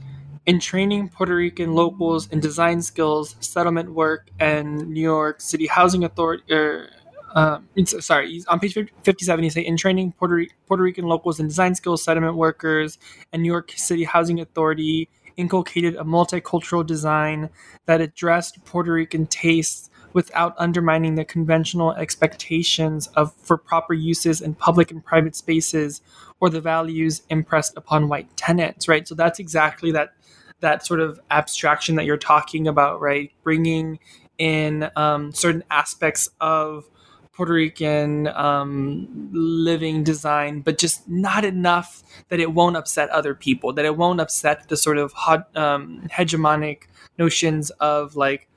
[0.47, 6.03] in training Puerto Rican locals in design skills, settlement work, and New York City Housing
[6.03, 6.51] Authority.
[6.51, 6.89] Er,
[7.35, 7.59] uh,
[7.99, 12.03] sorry, on page 57, you say in training Puerto, Puerto Rican locals in design skills,
[12.03, 12.97] settlement workers,
[13.31, 17.51] and New York City Housing Authority inculcated a multicultural design
[17.85, 24.53] that addressed Puerto Rican tastes without undermining the conventional expectations of for proper uses in
[24.53, 26.01] public and private spaces
[26.39, 30.13] or the values impressed upon white tenants right so that's exactly that
[30.61, 33.31] that sort of abstraction that you're talking about, right?
[33.43, 33.99] Bringing
[34.37, 36.85] in um, certain aspects of
[37.33, 43.73] Puerto Rican um, living design, but just not enough that it won't upset other people,
[43.73, 46.83] that it won't upset the sort of hot, um, hegemonic
[47.17, 48.47] notions of like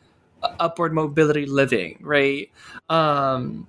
[0.60, 2.50] upward mobility living, right?
[2.88, 3.66] Um,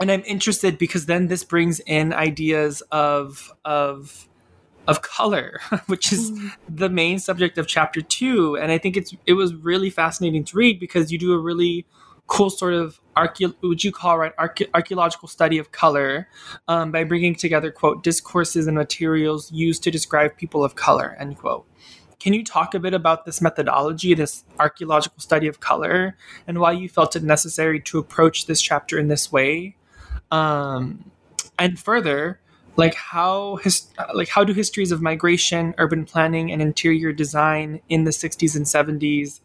[0.00, 4.28] and I'm interested because then this brings in ideas of of
[4.86, 6.50] of color, which is mm.
[6.68, 8.56] the main subject of chapter two.
[8.56, 11.86] And I think it's it was really fascinating to read because you do a really
[12.28, 16.28] cool sort of archae- would you call right archae- archaeological study of color
[16.68, 21.38] um, by bringing together quote discourses and materials used to describe people of color end
[21.38, 21.66] quote
[22.18, 26.72] can you talk a bit about this methodology this archaeological study of color and why
[26.72, 29.76] you felt it necessary to approach this chapter in this way
[30.30, 31.10] um,
[31.58, 32.40] and further
[32.76, 38.04] like how his, like how do histories of migration, urban planning, and interior design in
[38.04, 39.40] the 60s and 70s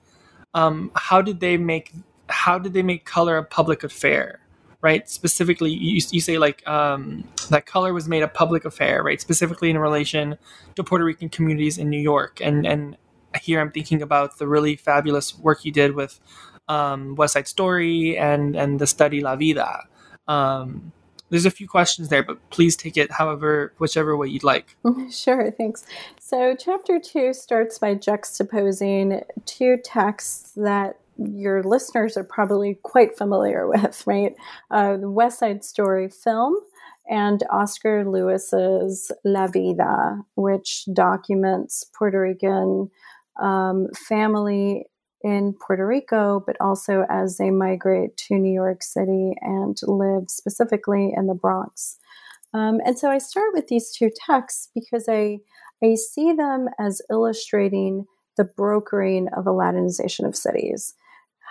[0.54, 1.92] um, how did they make
[2.30, 4.40] how did they make color a public affair?
[4.84, 9.22] Right, specifically, you, you say like um, that color was made a public affair, right?
[9.22, 10.38] Specifically in relation
[10.76, 12.98] to Puerto Rican communities in New York, and and
[13.42, 16.20] here I'm thinking about the really fabulous work you did with
[16.68, 19.88] um, West Side Story and and the study La Vida.
[20.28, 20.92] Um,
[21.30, 24.76] there's a few questions there, but please take it however, whichever way you'd like.
[25.10, 25.86] Sure, thanks.
[26.20, 33.68] So, chapter two starts by juxtaposing two texts that your listeners are probably quite familiar
[33.68, 34.36] with, right?
[34.72, 36.56] Uh, the West Side Story film
[37.10, 42.90] and Oscar Lewis's La Vida, which documents Puerto Rican
[43.42, 44.86] um, family
[45.24, 51.14] in Puerto Rico, but also as they migrate to New York City and live specifically
[51.16, 51.98] in the Bronx.
[52.54, 55.40] Um, and so I start with these two texts because I,
[55.84, 58.06] I see them as illustrating
[58.38, 60.94] the brokering of a Latinization of cities.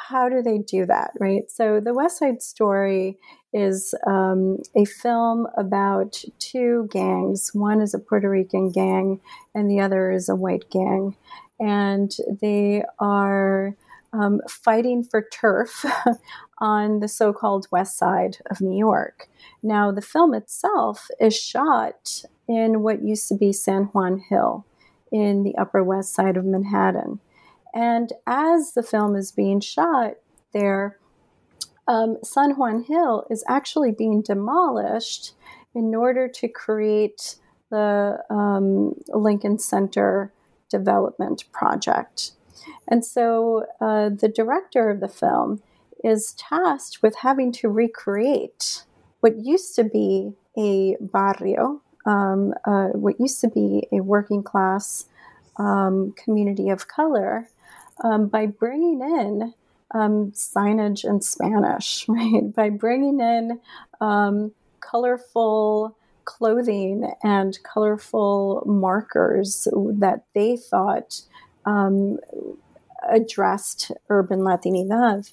[0.08, 1.50] How do they do that, right?
[1.50, 3.18] So, The West Side Story
[3.52, 7.50] is um, a film about two gangs.
[7.52, 9.20] One is a Puerto Rican gang,
[9.54, 11.16] and the other is a white gang.
[11.60, 13.76] And they are
[14.12, 15.84] um, fighting for turf
[16.58, 19.28] on the so called west side of New York.
[19.62, 24.66] Now, the film itself is shot in what used to be San Juan Hill
[25.10, 27.20] in the Upper West Side of Manhattan.
[27.74, 30.14] And as the film is being shot
[30.52, 30.98] there,
[31.88, 35.34] um, San Juan Hill is actually being demolished
[35.74, 37.36] in order to create
[37.70, 40.32] the um, Lincoln Center
[40.68, 42.32] development project.
[42.88, 45.62] And so uh, the director of the film
[46.04, 48.84] is tasked with having to recreate
[49.20, 55.06] what used to be a barrio, um, uh, what used to be a working class
[55.56, 57.48] um, community of color,
[58.02, 59.54] um, by bringing in
[59.94, 62.54] um, signage in Spanish, right?
[62.54, 63.60] By bringing in
[64.00, 71.22] um, colorful clothing and colorful markers that they thought
[71.64, 72.18] um,
[73.08, 75.32] addressed urban Latinidad.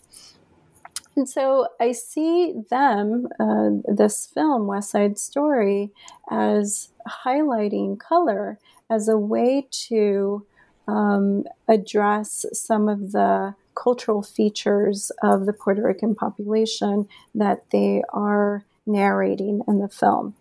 [1.16, 5.92] And so I see them, uh, this film, West Side Story,
[6.32, 6.90] as
[7.26, 8.58] highlighting color
[8.90, 10.46] as a way to
[10.90, 18.64] um, address some of the cultural features of the Puerto Rican population that they are
[18.86, 20.36] narrating in the film.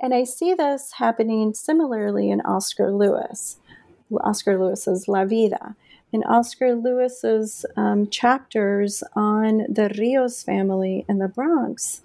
[0.00, 3.58] And I see this happening similarly in Oscar Lewis,
[4.22, 5.74] Oscar Lewis's La Vida
[6.14, 12.02] in Oscar Lewis's um, chapters on the Rios family in the Bronx,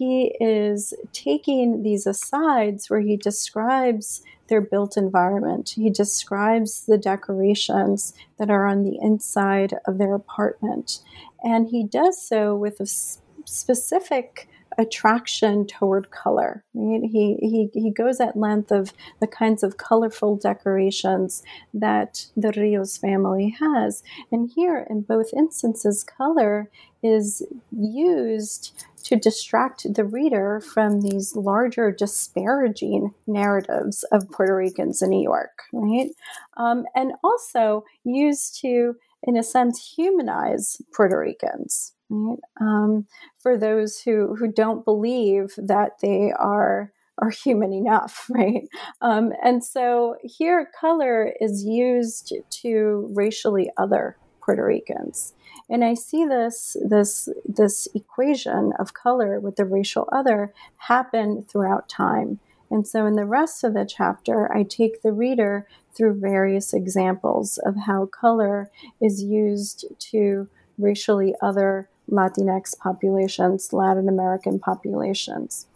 [0.00, 5.74] he is taking these asides where he describes their built environment.
[5.76, 11.00] He describes the decorations that are on the inside of their apartment.
[11.44, 14.48] And he does so with a specific
[14.78, 16.64] attraction toward color.
[16.72, 17.02] Right?
[17.02, 21.42] He, he, he goes at length of the kinds of colorful decorations
[21.74, 24.02] that the Rios family has.
[24.32, 26.70] And here, in both instances, color
[27.02, 35.10] is used to distract the reader from these larger disparaging narratives of Puerto Ricans in
[35.10, 36.10] New York, right?
[36.56, 42.38] Um, and also used to, in a sense, humanize Puerto Ricans right?
[42.60, 43.06] Um,
[43.38, 48.68] for those who who don't believe that they are are human enough, right?
[49.00, 52.32] Um, and so here, color is used
[52.62, 55.34] to racially other Puerto Ricans.
[55.68, 61.88] And I see this this this equation of color with the racial other happen throughout
[61.88, 62.40] time.
[62.70, 67.58] And so in the rest of the chapter, I take the reader through various examples
[67.58, 68.70] of how color
[69.00, 75.66] is used to racially other Latinx populations, Latin American populations.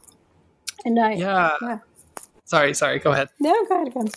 [0.84, 1.56] And I yeah.
[1.62, 1.78] yeah.
[2.44, 2.98] Sorry, sorry.
[2.98, 3.28] Go ahead.
[3.40, 4.08] No, go ahead again.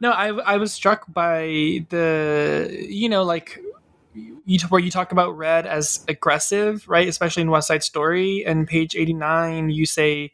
[0.00, 3.60] No, I I was struck by the you know like
[4.14, 7.08] you where you talk about red as aggressive, right?
[7.08, 10.32] Especially in West Side Story and page eighty nine, you say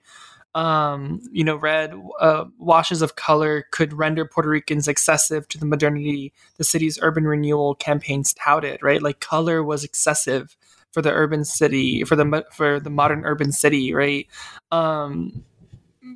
[0.54, 5.66] um, you know, red uh, washes of color could render Puerto Ricans excessive to the
[5.66, 9.02] modernity the city's urban renewal campaigns touted, right?
[9.02, 10.56] Like color was excessive
[10.92, 14.26] for the urban city for the for the modern urban city right
[14.72, 15.44] um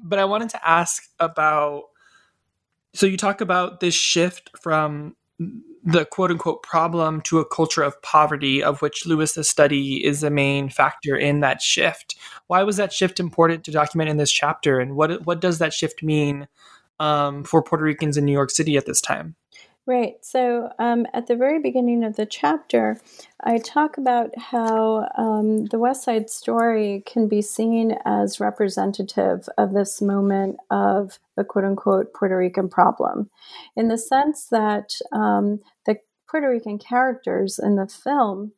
[0.02, 1.84] but i wanted to ask about
[2.94, 5.14] so you talk about this shift from
[5.84, 10.30] the quote unquote problem to a culture of poverty, of which Lewis's study is the
[10.30, 12.16] main factor in that shift.
[12.46, 15.72] Why was that shift important to document in this chapter, and what what does that
[15.72, 16.46] shift mean
[17.00, 19.36] um, for Puerto Ricans in New York City at this time?
[19.84, 20.24] Right.
[20.24, 23.00] So um, at the very beginning of the chapter,
[23.42, 29.72] I talk about how um, the West Side Story can be seen as representative of
[29.72, 33.28] this moment of the quote unquote Puerto Rican problem,
[33.74, 35.96] in the sense that um, the
[36.28, 38.52] Puerto Rican characters in the film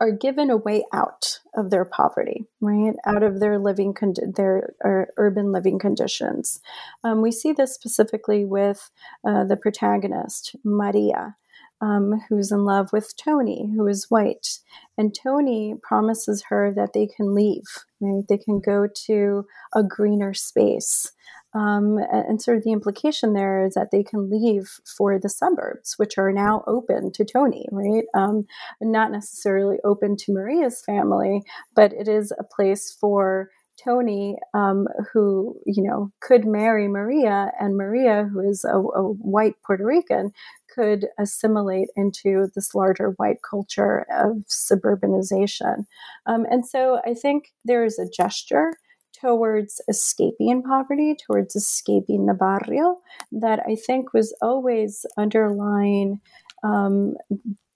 [0.00, 2.94] are given a way out of their poverty, right?
[3.06, 6.60] Out of their living, condi- their uh, urban living conditions.
[7.02, 8.90] Um, we see this specifically with
[9.26, 11.36] uh, the protagonist, Maria.
[11.80, 14.58] Um, who's in love with Tony, who is white.
[14.96, 17.64] And Tony promises her that they can leave,
[18.00, 18.24] right?
[18.28, 21.12] They can go to a greener space.
[21.54, 25.94] Um, and, sort of the implication there is that they can leave for the suburbs,
[25.96, 28.04] which are now open to Tony, right?
[28.14, 28.46] Um,
[28.82, 31.42] not necessarily open to Maria's family,
[31.74, 33.48] but it is a place for
[33.82, 39.54] Tony, um, who you know could marry Maria, and Maria, who is a, a, white
[39.64, 40.32] Puerto Rican,
[40.74, 45.86] could assimilate into this larger white culture of suburbanization.
[46.26, 48.72] Um, and so I think there is a gesture
[49.20, 52.98] towards escaping poverty, towards escaping the barrio,
[53.32, 56.20] that I think was always underlying
[56.62, 57.14] um,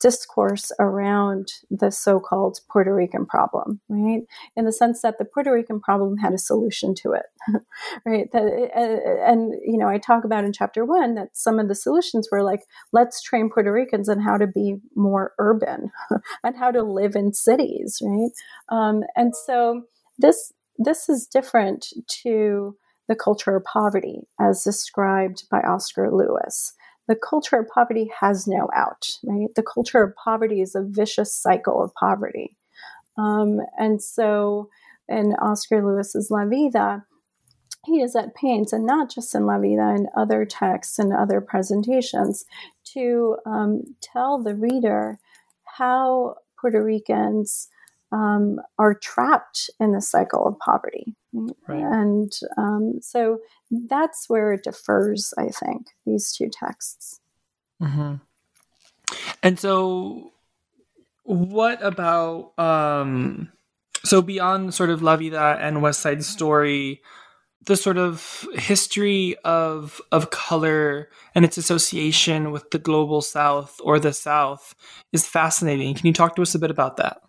[0.01, 4.23] discourse around the so-called Puerto Rican problem, right?
[4.57, 7.27] In the sense that the Puerto Rican problem had a solution to it,
[8.07, 8.31] right?
[8.33, 8.43] That,
[8.75, 12.29] uh, and you know, I talk about in chapter one that some of the solutions
[12.33, 15.91] were like, let's train Puerto Ricans on how to be more urban,
[16.43, 18.31] and how to live in cities, right?
[18.71, 19.83] Um, and so
[20.19, 21.89] this this is different
[22.23, 22.75] to
[23.09, 26.73] the culture of poverty as described by Oscar Lewis
[27.11, 29.49] the culture of poverty has no out, right?
[29.57, 32.57] The culture of poverty is a vicious cycle of poverty.
[33.19, 34.69] Um, and so
[35.09, 37.05] in Oscar Lewis's La Vida,
[37.85, 41.41] he is at pains, and not just in La Vida, in other texts and other
[41.41, 42.45] presentations,
[42.95, 45.19] to um, tell the reader
[45.65, 47.67] how Puerto Ricans
[48.13, 51.17] um, are trapped in the cycle of poverty.
[51.33, 51.83] Right.
[51.83, 53.41] And um, so
[53.71, 57.21] that's where it differs, I think, these two texts.
[57.81, 58.17] Mm-hmm.
[59.43, 60.33] And so,
[61.23, 63.51] what about um,
[64.05, 67.01] so beyond sort of La Vida and West Side Story?
[67.67, 73.99] the sort of history of of color and its association with the global south or
[73.99, 74.75] the south
[75.13, 75.95] is fascinating.
[75.95, 77.21] Can you talk to us a bit about that?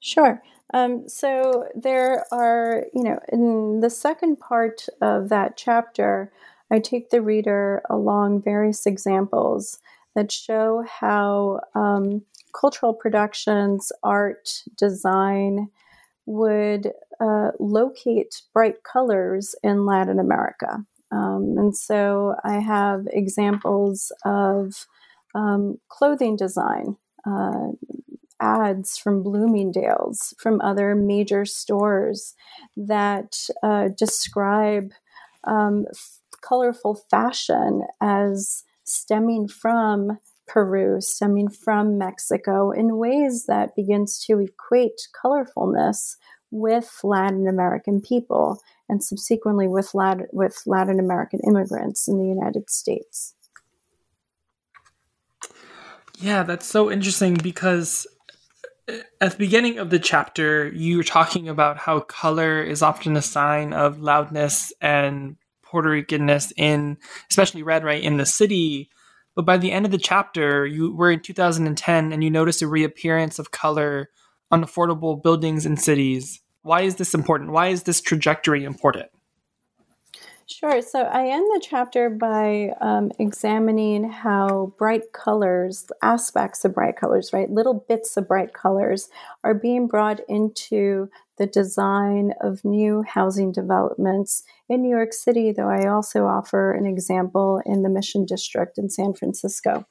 [0.00, 0.42] Sure.
[0.74, 6.32] Um, so there are, you know, in the second part of that chapter,
[6.70, 9.78] I take the reader along various examples
[10.14, 12.22] that show how um,
[12.58, 15.70] cultural productions, art, design
[16.26, 20.84] would uh, locate bright colors in Latin America.
[21.10, 24.86] Um, and so I have examples of
[25.34, 26.96] um, clothing design,
[27.26, 27.68] uh,
[28.40, 32.34] ads from Bloomingdale's, from other major stores
[32.76, 34.92] that uh, describe
[35.44, 44.18] um, f- colorful fashion as stemming from Peru, stemming from Mexico, in ways that begins
[44.24, 46.16] to equate colorfulness
[46.50, 52.70] with Latin American people and subsequently with Latin, with Latin American immigrants in the United
[52.70, 53.34] States.
[56.18, 58.06] Yeah, that's so interesting because
[59.20, 63.22] at the beginning of the chapter, you were talking about how color is often a
[63.22, 66.96] sign of loudness and Puerto Ricanness in,
[67.30, 68.88] especially red, right, in the city.
[69.36, 72.66] But by the end of the chapter, you were in 2010 and you noticed a
[72.66, 74.08] reappearance of color
[74.50, 76.40] on affordable buildings in cities.
[76.62, 77.52] Why is this important?
[77.52, 79.10] Why is this trajectory important?
[80.50, 80.80] Sure.
[80.80, 87.34] So I end the chapter by um, examining how bright colors, aspects of bright colors,
[87.34, 89.10] right, little bits of bright colors,
[89.44, 95.68] are being brought into the design of new housing developments in New York City, though
[95.68, 99.86] I also offer an example in the Mission District in San Francisco.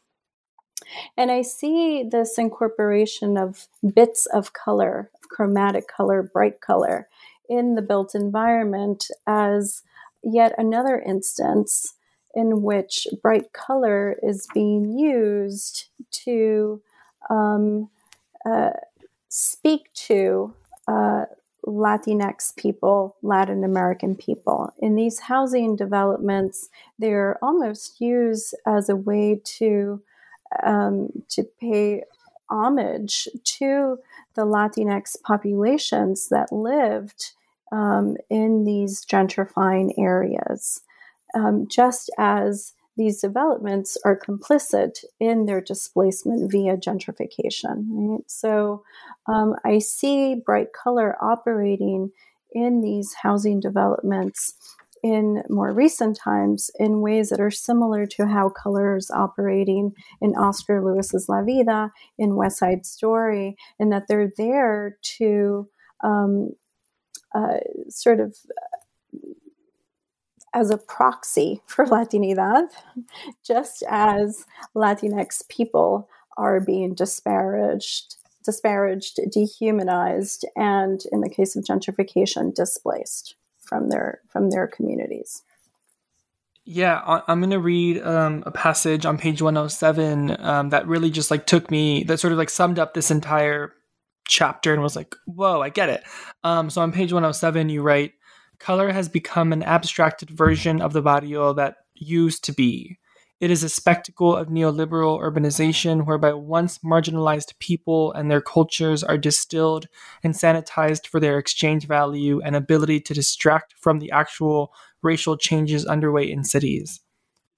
[1.16, 7.08] And I see this incorporation of bits of color, chromatic color, bright color,
[7.48, 9.84] in the built environment as
[10.24, 11.94] yet another instance
[12.34, 16.82] in which bright color is being used to
[17.30, 17.90] um,
[18.46, 18.72] uh,
[19.30, 20.54] speak to
[20.88, 21.26] uh,
[21.66, 24.74] Latinx people, Latin American people.
[24.80, 30.02] In these housing developments, they're almost used as a way to
[30.64, 32.04] um, to pay
[32.50, 33.98] homage to
[34.36, 37.34] the Latinx populations that lived
[37.72, 40.82] um, in these gentrifying areas,
[41.36, 47.86] um, just as these developments are complicit in their displacement via gentrification.
[47.90, 48.24] Right?
[48.28, 48.84] So
[49.28, 52.12] um, I see bright color operating
[52.54, 54.56] in these housing developments
[55.04, 60.36] in more recent times in ways that are similar to how color is operating in
[60.36, 65.70] Oscar Lewis's La Vida, in West Side Story, and that they're there to
[66.04, 66.50] um,
[67.34, 67.60] uh,
[67.90, 68.78] sort of uh,
[70.54, 72.68] as a proxy for Latinidad,
[73.46, 78.16] just as Latinx people are being disparaged,
[78.46, 85.44] disparaged, dehumanized, and in the case of gentrification, displaced from their from their communities.
[86.70, 91.32] Yeah, I'm going to read um, a passage on page 107 um, that really just
[91.32, 93.72] like took me, that sort of like summed up this entire
[94.28, 96.04] chapter and was like, whoa, I get it.
[96.44, 98.14] Um, so on page 107, you write,
[98.60, 102.98] color has become an abstracted version of the barrio that used to be.
[103.40, 109.18] It is a spectacle of neoliberal urbanization whereby once marginalized people and their cultures are
[109.18, 109.88] distilled
[110.24, 114.74] and sanitized for their exchange value and ability to distract from the actual
[115.04, 117.02] racial changes underway in cities.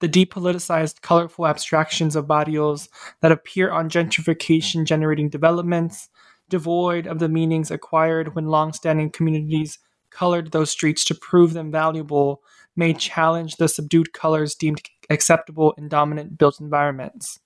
[0.00, 2.90] The depoliticized, colorful abstractions of barrios
[3.22, 6.10] that appear on gentrification generating developments,
[6.50, 9.78] devoid of the meanings acquired when long standing communities
[10.10, 12.42] colored those streets to prove them valuable,
[12.76, 17.40] may challenge the subdued colors deemed acceptable in dominant built environments.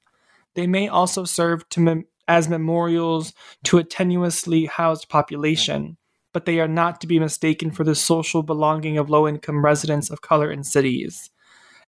[0.54, 3.32] They may also serve mem- as memorials
[3.64, 5.96] to a tenuously housed population,
[6.32, 10.10] but they are not to be mistaken for the social belonging of low income residents
[10.10, 11.30] of color in cities.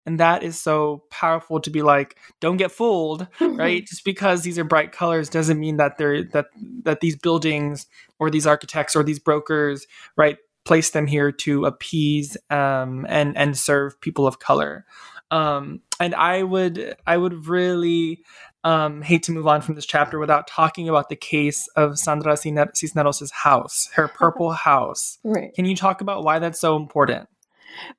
[0.07, 3.85] And that is so powerful to be like, don't get fooled, right?
[3.87, 6.45] Just because these are bright colors doesn't mean that they're that
[6.83, 7.87] that these buildings
[8.17, 9.85] or these architects or these brokers,
[10.15, 14.85] right, place them here to appease um, and and serve people of color.
[15.29, 18.23] Um, and I would I would really
[18.63, 22.37] um, hate to move on from this chapter without talking about the case of Sandra
[22.37, 25.17] Cisneros' house, her purple house.
[25.25, 25.53] Right.
[25.53, 27.27] Can you talk about why that's so important?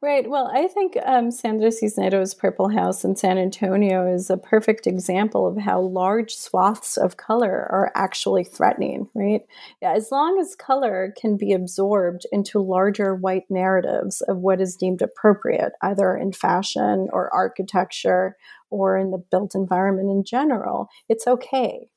[0.01, 0.29] Right.
[0.29, 5.47] Well, I think um, Sandra Cisneros' Purple House in San Antonio is a perfect example
[5.47, 9.43] of how large swaths of color are actually threatening, right?
[9.83, 14.77] Yeah, as long as color can be absorbed into larger white narratives of what is
[14.77, 18.37] deemed appropriate, either in fashion or architecture
[18.71, 21.89] or in the built environment in general, it's okay.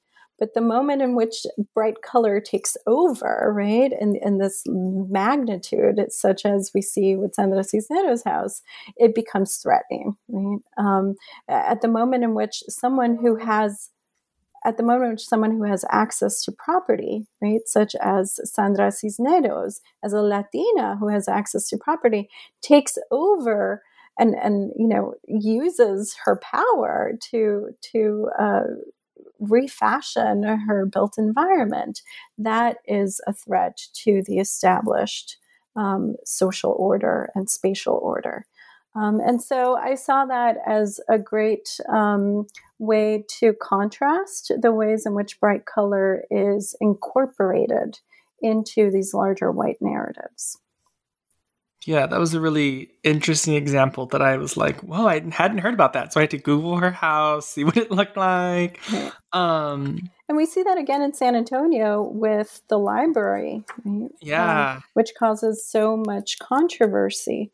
[0.42, 6.48] But the moment in which bright color takes over, right, and, and this magnitude, such
[6.48, 8.64] as we see with Sandra Cisneros' house,
[8.98, 10.58] it becomes threatening, right?
[10.80, 11.14] Um,
[11.48, 13.92] at the moment in which someone who has
[14.66, 19.80] at the moment which someone who has access to property, right, such as Sandra Cisneros,
[20.04, 22.30] as a Latina who has access to property,
[22.64, 23.84] takes over
[24.18, 28.64] and and you know uses her power to to uh,
[29.42, 32.02] refashion her built environment,
[32.38, 35.38] that is a threat to the established
[35.76, 38.46] um, social order and spatial order.
[38.96, 42.46] Um, and so I saw that as a great um,
[42.78, 48.00] way to contrast the ways in which bright color is incorporated
[48.42, 50.58] into these larger white narratives.
[51.86, 55.74] Yeah, that was a really interesting example that I was like, whoa, I hadn't heard
[55.74, 56.14] about that.
[56.14, 58.80] So I had to Google her house, see what it looked like.
[59.34, 64.12] Um, and we see that again in San Antonio with the library, right?
[64.22, 64.74] Yeah.
[64.76, 67.52] Um, which causes so much controversy.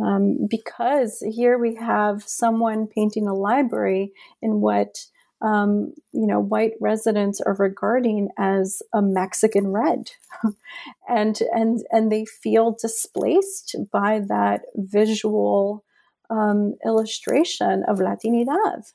[0.00, 4.12] Um, because here we have someone painting a library
[4.42, 5.06] in what
[5.40, 10.10] um, you know, white residents are regarding as a Mexican red,
[11.08, 15.84] and and and they feel displaced by that visual
[16.30, 18.92] um, illustration of Latinidad.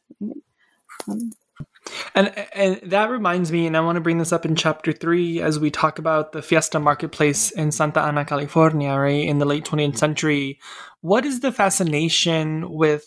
[1.07, 1.31] Um,
[2.15, 5.41] and and that reminds me, and I want to bring this up in chapter three
[5.41, 9.65] as we talk about the Fiesta Marketplace in Santa Ana, California, right in the late
[9.65, 10.59] 20th century.
[11.01, 13.05] What is the fascination with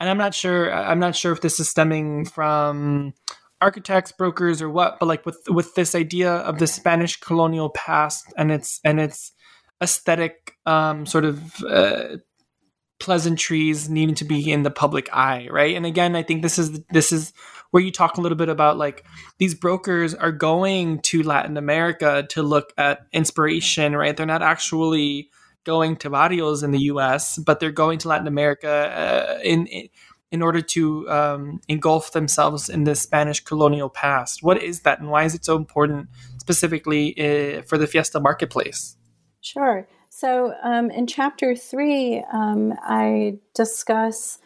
[0.00, 0.72] and I'm not sure.
[0.72, 3.12] I'm not sure if this is stemming from
[3.60, 4.98] architects, brokers, or what.
[4.98, 9.32] But like with with this idea of the Spanish colonial past and its and its
[9.82, 12.16] aesthetic um, sort of uh,
[12.98, 15.76] pleasantries needing to be in the public eye, right?
[15.76, 17.32] And again, I think this is this is
[17.70, 19.04] where you talk a little bit about like
[19.38, 24.16] these brokers are going to Latin America to look at inspiration, right?
[24.16, 25.30] They're not actually
[25.64, 29.68] going to barrios in the U.S., but they're going to Latin America uh, in,
[30.30, 34.42] in order to um, engulf themselves in the Spanish colonial past.
[34.42, 36.08] What is that, and why is it so important
[36.38, 38.96] specifically uh, for the Fiesta Marketplace?
[39.40, 39.88] Sure.
[40.08, 44.38] So um, in chapter three, um, I discuss.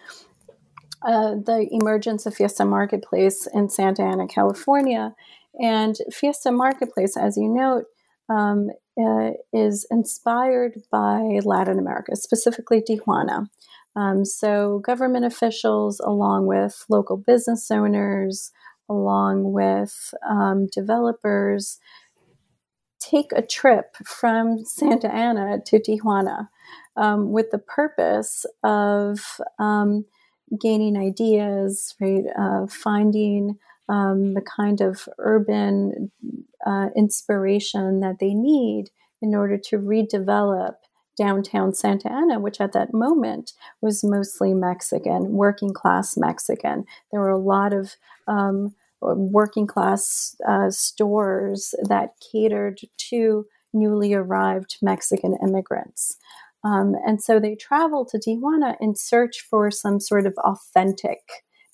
[1.07, 5.15] Uh, the emergence of Fiesta Marketplace in Santa Ana, California.
[5.61, 7.85] And Fiesta Marketplace, as you note,
[8.31, 13.49] um, uh, is inspired by Latin America, specifically Tijuana.
[13.97, 18.51] Um, so, government officials, along with local business owners,
[18.89, 21.79] along with um, developers,
[22.99, 26.49] take a trip from Santa Ana to Tijuana
[26.97, 30.05] um, with the purpose of um,
[30.61, 33.59] gaining ideas, right, uh, finding
[33.89, 36.11] um, the kind of urban
[36.67, 40.75] uh, inspiration that they need in order to redevelop
[41.17, 46.85] downtown Santa Ana, which at that moment was mostly Mexican, working class Mexican.
[47.11, 47.95] There were a lot of
[48.27, 52.81] um, working class uh, stores that catered
[53.11, 56.17] to newly arrived Mexican immigrants.
[56.65, 61.21] Um, and so they traveled to Tijuana in search for some sort of authentic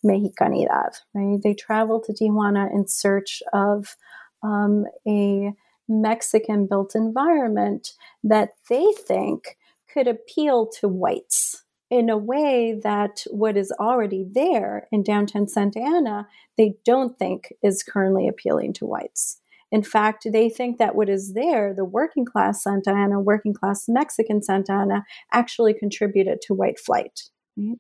[0.05, 1.40] Mexicanidad, right?
[1.42, 3.96] They traveled to Tijuana in search of
[4.42, 5.53] um, a
[5.88, 7.92] Mexican built environment
[8.24, 9.57] that they think
[9.92, 15.80] could appeal to whites in a way that what is already there in downtown Santa
[15.80, 19.40] Ana, they don't think is currently appealing to whites.
[19.72, 23.86] In fact, they think that what is there, the working class Santa Ana, working class
[23.88, 27.22] Mexican Santa Ana, actually contributed to white flight.
[27.57, 27.78] Right?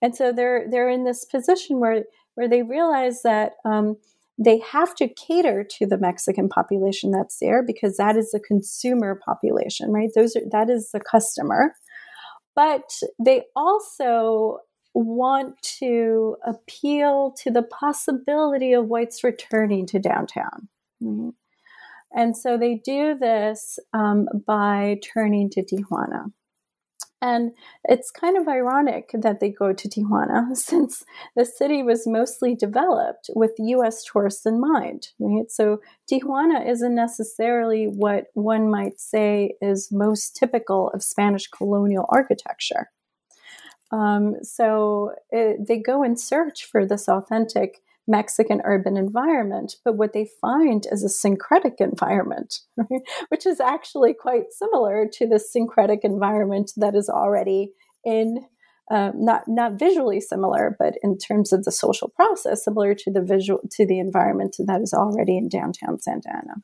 [0.00, 2.04] And so they're they're in this position where
[2.34, 3.96] where they realize that um,
[4.38, 9.20] they have to cater to the Mexican population that's there because that is the consumer
[9.24, 10.10] population, right?
[10.14, 11.74] Those are that is the customer.
[12.54, 14.58] But they also
[14.94, 20.68] want to appeal to the possibility of whites returning to downtown.
[21.02, 21.30] Mm-hmm.
[22.14, 26.30] And so they do this um, by turning to Tijuana.
[27.22, 27.52] And
[27.84, 31.04] it's kind of ironic that they go to Tijuana since
[31.36, 35.48] the city was mostly developed with US tourists in mind, right?
[35.48, 42.90] So Tijuana isn't necessarily what one might say is most typical of Spanish colonial architecture.
[43.92, 50.12] Um, so it, they go in search for this authentic Mexican urban environment, but what
[50.12, 53.02] they find is a syncretic environment, right?
[53.28, 57.72] which is actually quite similar to the syncretic environment that is already
[58.04, 58.46] in
[58.90, 63.22] uh, not not visually similar, but in terms of the social process, similar to the
[63.22, 66.54] visual to the environment that is already in downtown Santa Ana.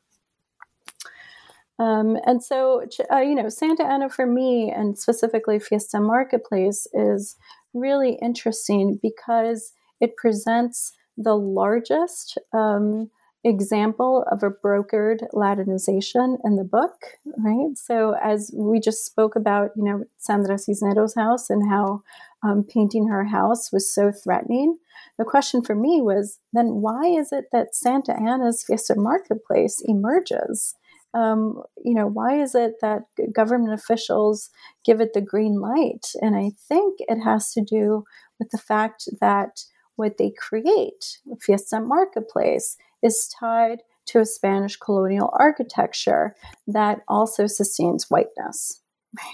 [1.79, 7.37] Um, and so, uh, you know, Santa Ana for me, and specifically Fiesta Marketplace, is
[7.73, 9.71] really interesting because
[10.01, 13.11] it presents the largest um,
[13.43, 16.93] example of a brokered Latinization in the book,
[17.37, 17.77] right?
[17.77, 22.01] So, as we just spoke about, you know, Sandra Cisneros' house and how
[22.43, 24.77] um, painting her house was so threatening.
[25.17, 30.75] The question for me was then why is it that Santa Ana's Fiesta Marketplace emerges?
[31.13, 33.03] Um, you know, why is it that
[33.33, 34.49] government officials
[34.85, 36.05] give it the green light?
[36.21, 38.03] And I think it has to do
[38.37, 39.63] with the fact that
[39.99, 46.35] what they create, Fiesta Marketplace, is tied to a Spanish colonial architecture
[46.67, 48.81] that also sustains whiteness.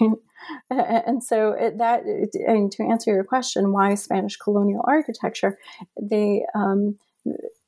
[0.70, 1.02] Right?
[1.06, 2.02] And so that,
[2.46, 5.58] and to answer your question, why Spanish colonial architecture?
[5.96, 6.98] The um,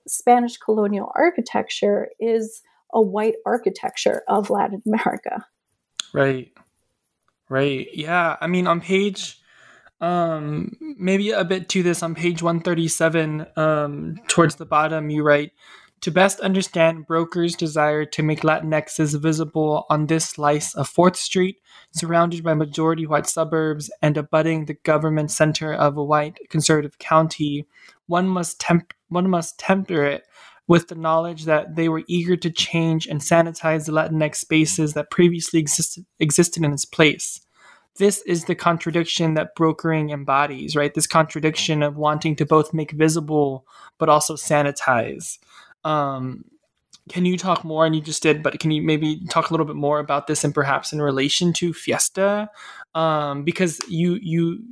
[0.07, 5.46] Spanish colonial architecture is a white architecture of Latin America.
[6.12, 6.53] Right.
[7.49, 7.88] Right.
[7.94, 8.36] Yeah.
[8.40, 9.40] I mean, on page
[10.01, 15.53] um maybe a bit to this on page 137 um towards the bottom you write
[16.01, 21.57] to best understand brokers desire to make latinxes visible on this slice of 4th street
[21.90, 27.66] surrounded by majority white suburbs and abutting the government center of a white conservative county
[28.07, 30.24] one must temp- one must temper it
[30.68, 35.11] with the knowledge that they were eager to change and sanitize the latinx spaces that
[35.11, 37.40] previously existed existed in its place
[37.99, 40.94] this is the contradiction that brokering embodies, right?
[40.94, 43.66] This contradiction of wanting to both make visible
[43.99, 45.38] but also sanitize.
[45.84, 46.44] Um,
[47.09, 47.86] can you talk more?
[47.86, 50.44] And you just did, but can you maybe talk a little bit more about this
[50.44, 52.51] and perhaps in relation to Fiesta?
[52.94, 54.62] Um, because you you,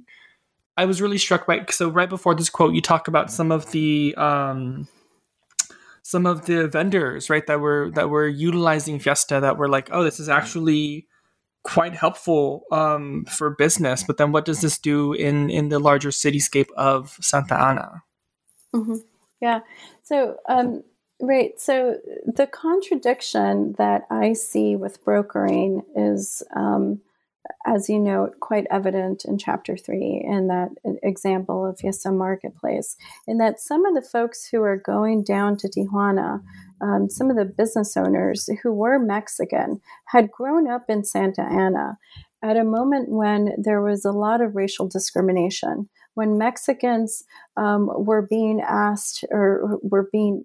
[0.77, 3.71] I was really struck by so right before this quote, you talk about some of
[3.71, 4.89] the um,
[6.03, 10.05] some of the vendors, right, that were that were utilizing Fiesta that were like, oh,
[10.05, 11.07] this is actually
[11.67, 14.05] quite helpful um, for business.
[14.05, 18.03] But then, what does this do in in the larger cityscape of Santa Ana?
[18.75, 18.97] Mm-hmm.
[19.41, 19.61] Yeah.
[20.03, 20.37] So.
[20.49, 20.83] Um,
[21.21, 21.59] right.
[21.59, 21.97] So
[22.27, 27.01] the contradiction that I see with brokering is, um,
[27.65, 30.71] as you note, quite evident in chapter three in that
[31.03, 32.97] example of Fiesta Marketplace,
[33.27, 36.43] in that some of the folks who are going down to Tijuana
[36.81, 41.99] um, some of the business owners who were Mexican had grown up in Santa Ana
[42.43, 47.25] at a moment when there was a lot of racial discrimination, when Mexicans
[47.57, 50.45] um, were being asked or were being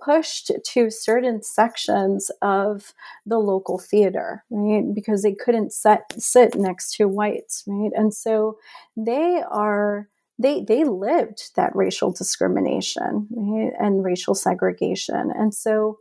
[0.00, 2.92] pushed to certain sections of
[3.24, 4.84] the local theater, right?
[4.94, 7.92] Because they couldn't set, sit next to whites, right?
[7.94, 8.58] And so
[8.96, 13.72] they are they they lived that racial discrimination right?
[13.78, 15.98] and racial segregation and so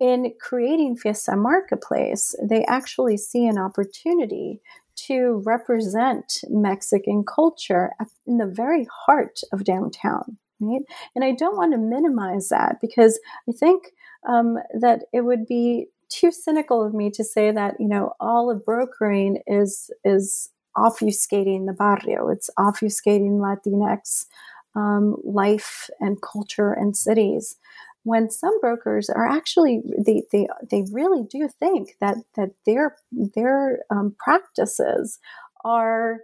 [0.00, 4.60] in creating fiesta marketplace they actually see an opportunity
[4.96, 7.92] to represent mexican culture
[8.26, 10.82] in the very heart of downtown right
[11.14, 13.18] and i don't want to minimize that because
[13.48, 13.92] i think
[14.28, 18.50] um, that it would be too cynical of me to say that you know all
[18.50, 22.28] of brokering is is obfuscating the barrio.
[22.28, 24.26] It's obfuscating Latinx
[24.74, 27.56] um, life and culture and cities.
[28.04, 32.96] When some brokers are actually they they, they really do think that that their
[33.34, 35.18] their um, practices
[35.64, 36.20] are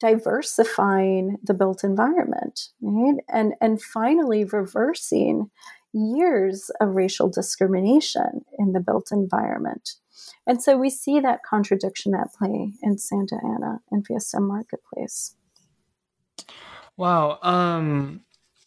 [0.00, 3.16] diversifying the built environment, right?
[3.28, 5.50] And and finally reversing
[5.92, 9.90] years of racial discrimination in the built environment.
[10.46, 15.34] And so we see that contradiction at play in Santa Ana and Fiesta Marketplace.
[16.96, 17.38] Wow.
[17.42, 18.22] Um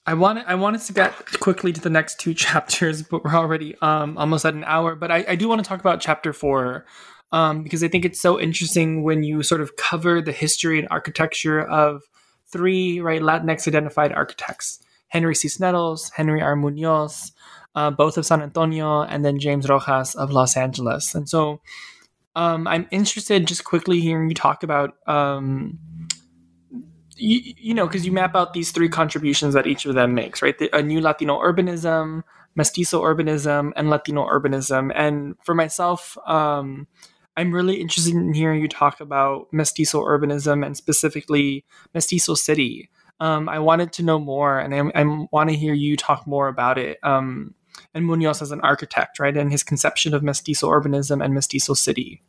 [0.06, 3.76] I wanted I wanted to get quickly to the next two chapters, but we're already
[3.82, 4.96] um almost at an hour.
[4.96, 6.86] But I, I do want to talk about chapter four.
[7.34, 10.88] Um, because I think it's so interesting when you sort of cover the history and
[10.92, 12.04] architecture of
[12.52, 14.80] three right Latinx identified architects.
[15.08, 15.48] Henry C.
[15.48, 16.56] Cisneros, Henry R.
[16.56, 17.32] Munoz,
[17.76, 21.16] uh, both of San Antonio, and then James Rojas of Los Angeles.
[21.16, 21.62] And so
[22.36, 25.80] um, I'm interested just quickly hearing you talk about, um,
[27.16, 30.42] you, you, know, because you map out these three contributions that each of them makes,
[30.42, 30.58] right?
[30.58, 32.24] The, a new Latino urbanism,
[32.56, 34.92] mestizo urbanism, and Latino urbanism.
[34.96, 36.88] And for myself, um,
[37.38, 42.90] I'm really interested in hearing you talk about mestizo urbanism and specifically mestizo city.
[43.20, 46.48] Um, I wanted to know more, and I, I want to hear you talk more
[46.48, 46.98] about it.
[47.04, 47.54] Um,
[47.94, 52.22] and Munoz as an architect, right, and his conception of mestizo urbanism and mestizo city.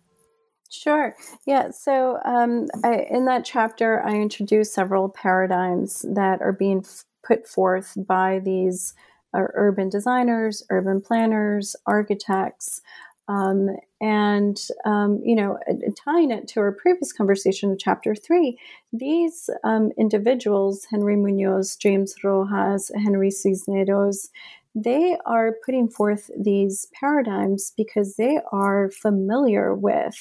[0.71, 1.15] Sure.
[1.47, 1.71] Yeah.
[1.71, 7.47] So um, I, in that chapter, I introduce several paradigms that are being f- put
[7.47, 8.95] forth by these
[9.35, 12.81] uh, urban designers, urban planners, architects.
[13.29, 15.59] Um, and, um, you know,
[16.05, 18.59] tying it to our previous conversation of chapter three,
[18.93, 24.31] these um, individuals, Henry Munoz, James Rojas, Henry Cisneros,
[24.75, 30.17] they are putting forth these paradigms because they are familiar with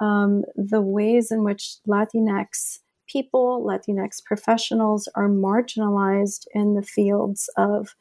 [0.00, 2.78] um, the ways in which Latinx
[3.08, 7.94] people, Latinx professionals are marginalized in the fields of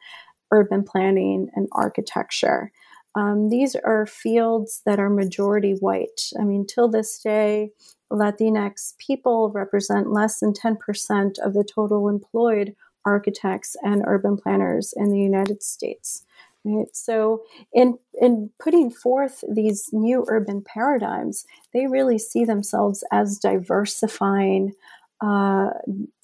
[0.51, 2.71] urban planning and architecture.
[3.15, 6.21] Um, these are fields that are majority white.
[6.39, 7.71] I mean, till this day,
[8.11, 12.75] Latinx people represent less than 10% of the total employed
[13.07, 16.25] architects and urban planners in the United States.
[16.65, 16.93] Right?
[16.93, 17.43] So,
[17.73, 24.73] in in putting forth these new urban paradigms, they really see themselves as diversifying
[25.21, 25.69] uh,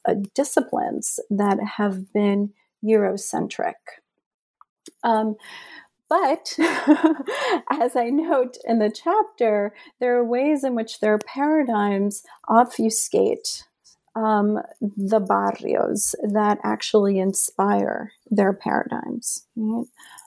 [0.05, 2.51] uh, disciplines that have been
[2.84, 3.79] Eurocentric.
[5.03, 5.36] Um,
[6.09, 6.55] but
[7.71, 13.63] as I note in the chapter, there are ways in which their paradigms obfuscate
[14.16, 19.45] um, the barrios that actually inspire their paradigms.
[19.55, 19.86] Right?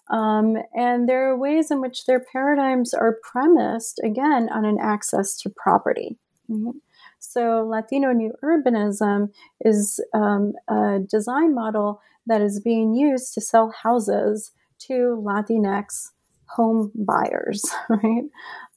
[0.08, 5.36] Um, and there are ways in which their paradigms are premised, again, on an access
[5.38, 6.16] to property.
[6.48, 6.74] Right?
[7.18, 9.30] So, Latino New Urbanism
[9.64, 16.10] is um, a design model that is being used to sell houses to Latinx
[16.46, 18.24] home buyers, right?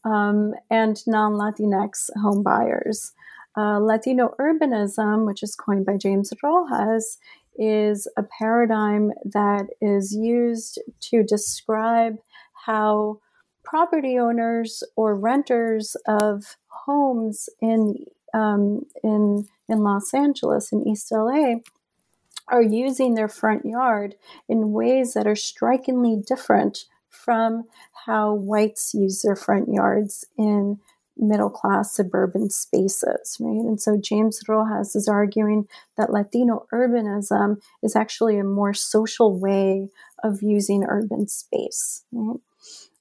[0.03, 3.11] Um, and non Latinx home buyers.
[3.59, 7.17] Uh, Latino urbanism, which is coined by James Rojas,
[7.57, 12.15] is a paradigm that is used to describe
[12.65, 13.19] how
[13.65, 21.55] property owners or renters of homes in um, in in Los Angeles in East LA
[22.47, 24.15] are using their front yard
[24.47, 27.65] in ways that are strikingly different from
[28.05, 30.79] how whites use their front yards in
[31.19, 33.65] middle class suburban spaces, right?
[33.65, 35.67] And so James Rojas is arguing
[35.97, 39.89] that Latino urbanism is actually a more social way
[40.23, 42.39] of using urban space, right?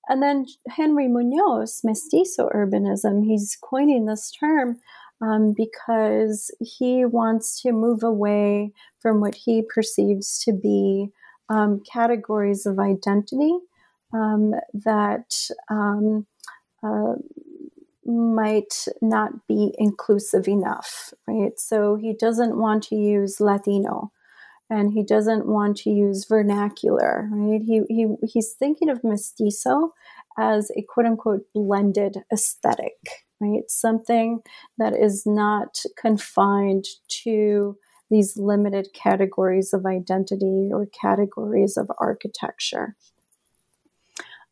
[0.09, 4.81] And then Henry Munoz, mestizo urbanism, he's coining this term
[5.21, 11.09] um, because he wants to move away from what he perceives to be
[11.51, 13.53] um, categories of identity
[14.15, 15.35] um, that
[15.71, 16.27] um,
[16.83, 17.15] uh,
[18.09, 21.59] might not be inclusive enough, right?
[21.59, 24.13] So he doesn't want to use Latino
[24.71, 27.61] and he doesn't want to use vernacular, right?
[27.63, 29.95] He, he, he's thinking of mestizo
[30.39, 32.97] as a quote unquote blended aesthetic,
[33.41, 33.63] right?
[33.69, 34.41] Something
[34.79, 36.87] that is not confined
[37.25, 37.77] to
[38.11, 42.97] these limited categories of identity or categories of architecture.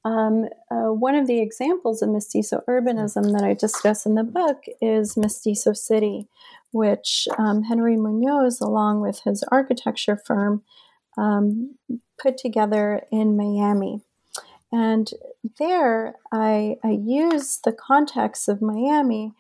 [0.07, 4.63] Um, uh, one of the examples of mestizo urbanism that I discuss in the book
[4.81, 6.29] is Mestizo City,
[6.71, 10.63] which um, Henry Munoz, along with his architecture firm,
[11.19, 11.75] um,
[12.23, 14.01] put together in Miami.
[14.71, 15.11] And
[15.59, 19.33] there, I, I use the context of Miami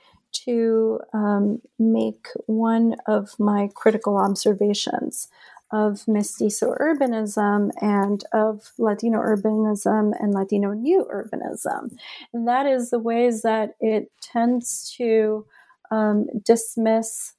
[0.46, 5.28] to um, make one of my critical observations
[5.72, 11.96] of mestizo urbanism and of Latino urbanism and Latino new urbanism.
[12.32, 15.44] And that is the ways that it tends to
[15.90, 17.32] um, dismiss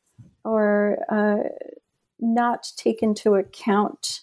[0.44, 1.50] or uh,
[2.20, 4.22] not take into account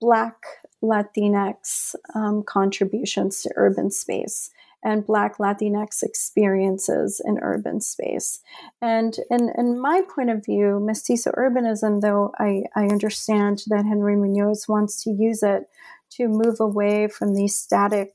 [0.00, 0.36] Black
[0.82, 4.50] Latinx um, contributions to urban space
[4.84, 8.40] and Black Latinx experiences in urban space.
[8.80, 14.16] And in, in my point of view, mestizo urbanism, though I, I understand that Henry
[14.16, 15.68] Munoz wants to use it
[16.16, 18.14] to move away from these static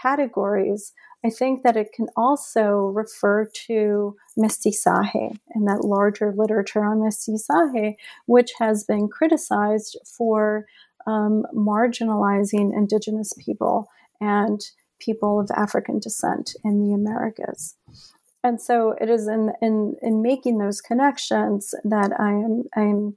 [0.00, 0.92] categories,
[1.24, 7.96] I think that it can also refer to mestizaje and that larger literature on mestizaje,
[8.26, 10.66] which has been criticized for
[11.06, 13.88] um, marginalizing indigenous people
[14.20, 14.60] and
[15.06, 17.76] people of African descent in the Americas.
[18.44, 23.16] And so it is in, in, in making those connections that I am I'm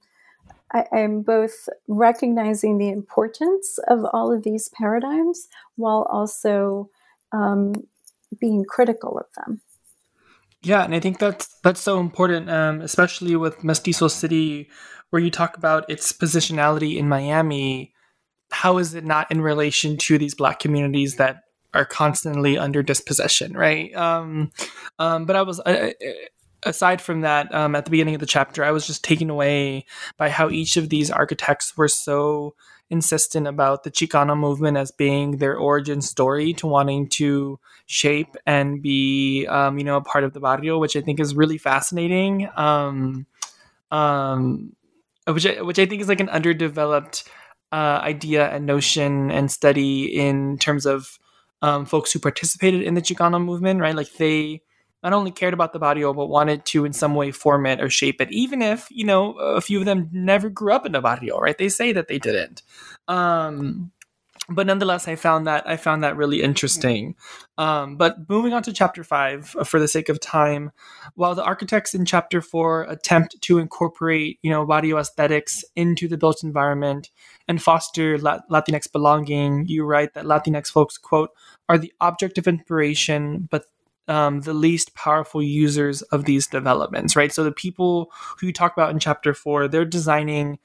[0.72, 6.90] I, am both recognizing the importance of all of these paradigms while also
[7.32, 7.74] um,
[8.40, 9.62] being critical of them.
[10.62, 14.70] Yeah, and I think that's that's so important, um, especially with Mestizo City,
[15.10, 17.94] where you talk about its positionality in Miami.
[18.52, 21.44] How is it not in relation to these Black communities that
[21.74, 23.94] are constantly under dispossession, right?
[23.96, 24.52] Um,
[24.98, 25.60] um, but I was.
[25.60, 25.92] Uh,
[26.64, 29.86] aside from that, um, at the beginning of the chapter, I was just taken away
[30.18, 32.54] by how each of these architects were so
[32.90, 38.82] insistent about the Chicano movement as being their origin story to wanting to shape and
[38.82, 42.50] be, um, you know, a part of the barrio, which I think is really fascinating.
[42.56, 43.26] Um,
[43.92, 44.76] um,
[45.28, 47.28] which I, which I think is like an underdeveloped
[47.72, 51.20] uh, idea and notion and study in terms of
[51.62, 53.96] um, folks who participated in the Chicano movement, right?
[53.96, 54.62] Like they
[55.04, 57.90] not only cared about the barrio, but wanted to in some way form it or
[57.90, 61.02] shape it, even if, you know, a few of them never grew up in the
[61.02, 61.58] barrio, right?
[61.58, 62.64] They say that they didn't.
[63.08, 63.92] Um,
[64.50, 67.16] but nonetheless, I found that I found that really interesting.
[67.58, 70.72] Um, but moving on to chapter five, uh, for the sake of time,
[71.14, 76.18] while the architects in chapter four attempt to incorporate, you know, barrio aesthetics into the
[76.18, 77.12] built environment
[77.50, 81.32] and foster Latinx belonging, you write that Latinx folks quote
[81.68, 83.66] are the object of inspiration, but
[84.08, 87.34] um, the least powerful users of these developments, right?
[87.34, 90.60] So the people who you talk about in chapter four, they're designing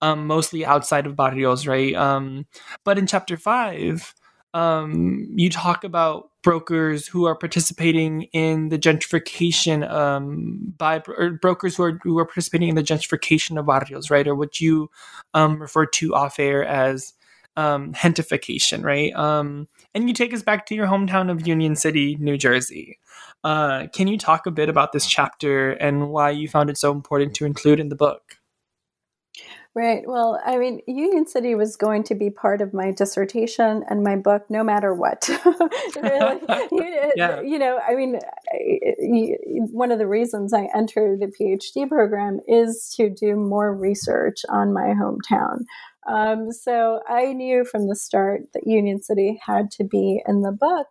[0.00, 1.94] um, mostly outside of barrios, right?
[1.94, 2.46] Um,
[2.84, 4.14] but in chapter five,
[4.54, 11.76] um, you talk about brokers who are participating in the gentrification um, by or brokers
[11.76, 14.26] who are who are participating in the gentrification of barrios, right?
[14.26, 14.90] Or what you
[15.34, 17.12] um, refer to off air as
[17.56, 19.12] um, gentefication, right?
[19.14, 22.98] Um, and you take us back to your hometown of Union City, New Jersey.
[23.44, 26.92] Uh, can you talk a bit about this chapter and why you found it so
[26.92, 28.39] important to include in the book?
[29.72, 30.02] Right.
[30.04, 34.16] Well, I mean, Union City was going to be part of my dissertation and my
[34.16, 35.28] book, no matter what.
[36.02, 36.40] really,
[36.72, 37.40] you, yeah.
[37.40, 38.18] you, know, I mean,
[39.70, 44.72] one of the reasons I entered the PhD program is to do more research on
[44.72, 45.60] my hometown.
[46.08, 50.52] Um, so I knew from the start that Union City had to be in the
[50.52, 50.88] book.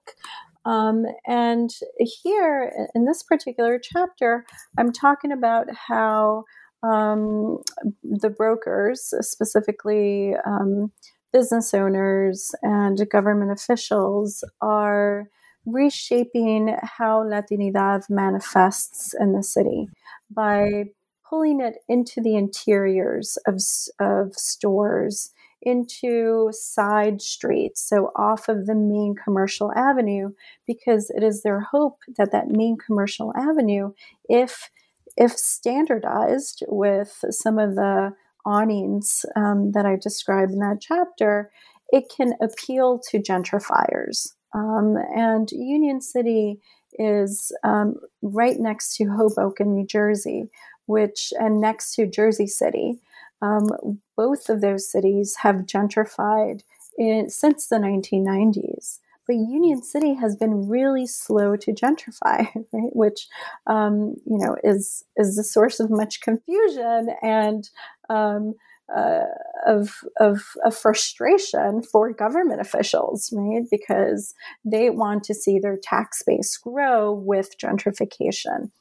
[0.63, 4.45] Um, and here in this particular chapter,
[4.77, 6.45] I'm talking about how
[6.83, 7.59] um,
[8.03, 10.91] the brokers, specifically um,
[11.31, 15.29] business owners and government officials, are
[15.65, 19.87] reshaping how Latinidad manifests in the city
[20.31, 20.85] by
[21.29, 23.59] pulling it into the interiors of,
[23.99, 30.31] of stores, into side streets, so off of the main commercial avenue,
[30.65, 33.91] because it is their hope that that main commercial avenue,
[34.29, 34.71] if
[35.19, 38.13] if standardized with some of the
[38.45, 41.51] awnings um, that I described in that chapter,
[41.89, 44.33] it can appeal to gentrifiers.
[44.55, 46.59] Um, and Union City
[46.93, 50.49] is um, right next to Hoboken, New Jersey,
[50.85, 52.99] which and next to Jersey City.
[53.41, 56.61] Um, both of those cities have gentrified
[56.97, 58.99] in, since the 1990s.
[59.29, 62.89] But Union City has been really slow to gentrify, right?
[62.93, 63.27] Which,
[63.67, 67.69] um, you know, is is the source of much confusion and
[68.09, 68.55] um,
[68.93, 69.25] uh,
[69.67, 73.65] of, of, of frustration for government officials, right?
[73.69, 74.33] Because
[74.65, 78.71] they want to see their tax base grow with gentrification.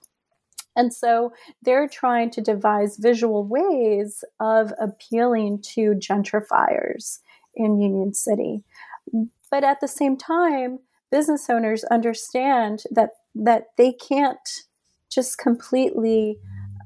[0.75, 7.19] And so they're trying to devise visual ways of appealing to gentrifiers
[7.55, 8.63] in Union City.
[9.51, 10.81] But at the same time,
[11.11, 14.49] business owners understand that that they can't
[15.11, 16.39] just completely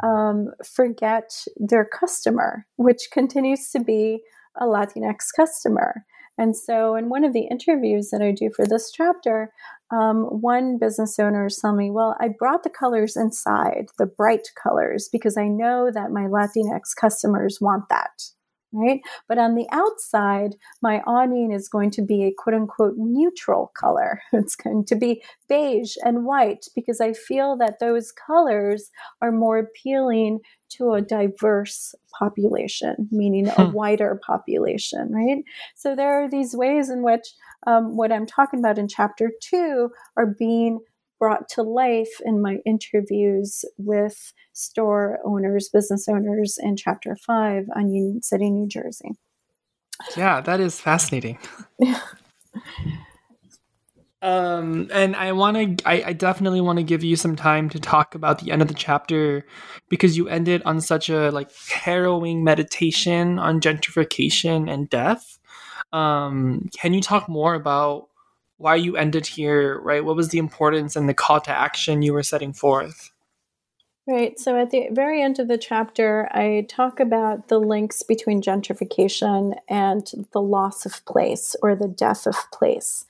[0.02, 4.22] um, forget their customer, which continues to be
[4.60, 6.04] a Latinx customer.
[6.38, 9.52] And so, in one of the interviews that I do for this chapter,
[9.90, 15.08] um, one business owner telling me, Well, I brought the colors inside, the bright colors,
[15.12, 18.22] because I know that my Latinx customers want that
[18.72, 19.00] right?
[19.28, 24.20] But on the outside, my awning is going to be a quote unquote neutral color.
[24.32, 29.58] It's going to be beige and white because I feel that those colors are more
[29.58, 33.72] appealing to a diverse population, meaning a hmm.
[33.72, 35.44] wider population, right?
[35.74, 37.26] So there are these ways in which
[37.66, 40.80] um, what I'm talking about in chapter two are being
[41.22, 47.92] brought to life in my interviews with store owners, business owners in Chapter 5 on
[47.92, 49.12] Union City, New Jersey.
[50.16, 51.38] Yeah, that is fascinating.
[54.20, 57.78] um, and I want to, I, I definitely want to give you some time to
[57.78, 59.46] talk about the end of the chapter
[59.88, 65.38] because you ended on such a like harrowing meditation on gentrification and death.
[65.92, 68.08] Um, can you talk more about
[68.58, 70.04] why you ended here, right?
[70.04, 73.10] What was the importance and the call to action you were setting forth?
[74.06, 74.38] Right.
[74.38, 79.54] So at the very end of the chapter, I talk about the links between gentrification
[79.68, 83.04] and the loss of place or the death of place,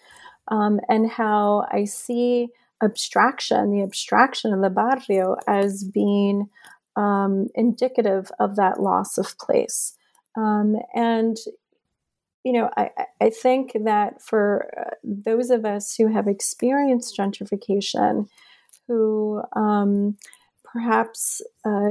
[0.49, 2.49] um, and how I see
[2.82, 6.51] abstraction, the abstraction of the barrio, as being
[6.97, 9.97] um, indicative of that loss of place.
[10.36, 11.38] Um, and
[12.45, 12.90] you know, I,
[13.20, 18.28] I think that for uh, those of us who have experienced gentrification,
[18.88, 20.16] who um,
[20.64, 21.90] perhaps uh,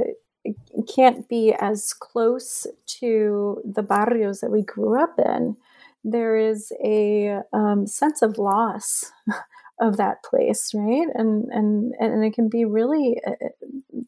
[0.94, 5.56] can't be as close to the barrios that we grew up in,
[6.04, 9.10] there is a um, sense of loss
[9.80, 11.08] of that place, right?
[11.14, 13.32] And and and it can be really uh,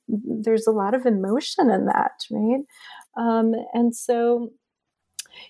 [0.09, 2.61] there's a lot of emotion in that, right?
[3.16, 4.51] Um, and so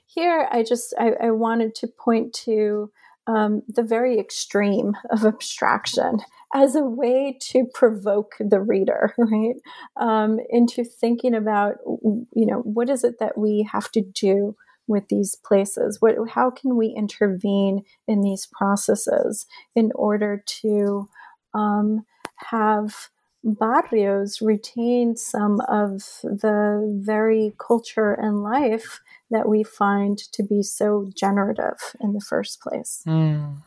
[0.06, 2.90] here, I just I, I wanted to point to
[3.26, 6.20] um, the very extreme of abstraction
[6.54, 9.54] as a way to provoke the reader, right,
[9.96, 14.56] um, into thinking about you know what is it that we have to do
[14.86, 15.98] with these places?
[16.00, 21.08] What how can we intervene in these processes in order to
[21.54, 22.04] um,
[22.50, 23.08] have
[23.44, 29.00] barrios retain some of the very culture and life
[29.34, 33.02] that we find to be so generative in the first place.
[33.06, 33.62] Mm.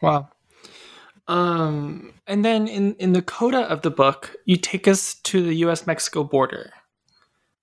[0.00, 0.28] Wow.
[1.26, 5.54] Um, and then in, in the coda of the book, you take us to the
[5.56, 6.72] US Mexico border,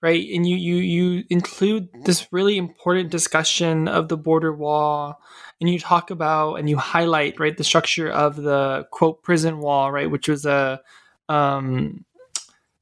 [0.01, 0.23] right?
[0.33, 5.19] And you, you, you include this really important discussion of the border wall,
[5.59, 9.91] and you talk about and you highlight, right, the structure of the quote prison wall,
[9.91, 10.81] right, which was a
[11.29, 12.05] um,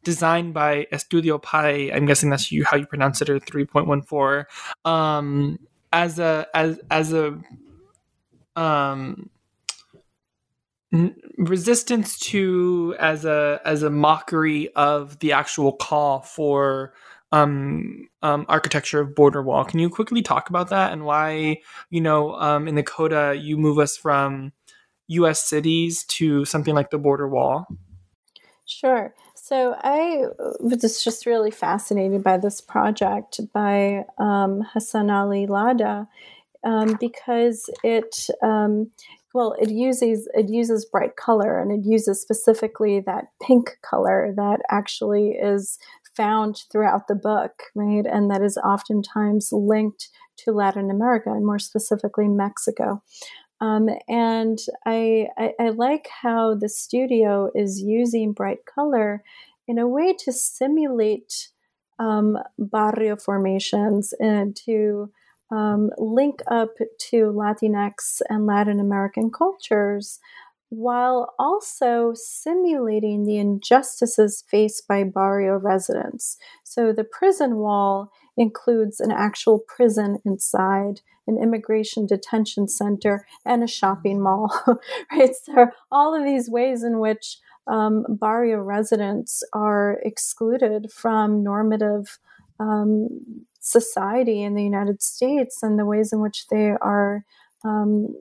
[0.03, 1.91] designed by Estudio Pi.
[1.93, 4.45] I'm guessing that's you how you pronounce it, or 3.14.
[4.85, 5.59] Um,
[5.91, 7.39] as a as as a
[8.55, 9.29] um
[11.37, 16.93] resistance to as a as a mockery of the actual call for
[17.31, 19.65] um, um, architecture of border wall.
[19.65, 23.57] Can you quickly talk about that and why you know um, in the coda you
[23.57, 24.53] move us from
[25.07, 25.43] U.S.
[25.43, 27.65] cities to something like the border wall?
[28.65, 29.15] Sure.
[29.43, 30.23] So I
[30.61, 36.07] was just really fascinated by this project by um, Hassan Ali Lada
[36.63, 38.89] um, because it um,
[39.33, 44.61] well it uses it uses bright color and it uses specifically that pink color that
[44.71, 45.77] actually is
[46.15, 50.07] found throughout the book, right, and that is oftentimes linked
[50.37, 53.03] to Latin America and more specifically Mexico.
[53.63, 59.23] Um, and I, I, I, like how the studio is using bright color
[59.69, 61.47] in a way to simulate
[61.97, 65.11] um, barrio formations and to
[65.49, 66.75] um, link up
[67.11, 70.19] to Latinx and Latin American cultures
[70.67, 76.35] while also simulating the injustices faced by barrio residents.
[76.65, 83.67] So the prison wall includes an actual prison inside, an immigration detention center, and a
[83.67, 84.51] shopping mall,
[85.11, 85.31] right?
[85.43, 87.37] So all of these ways in which
[87.67, 92.19] um, barrio residents are excluded from normative
[92.59, 97.23] um, society in the United States and the ways in which they are
[97.63, 98.15] um,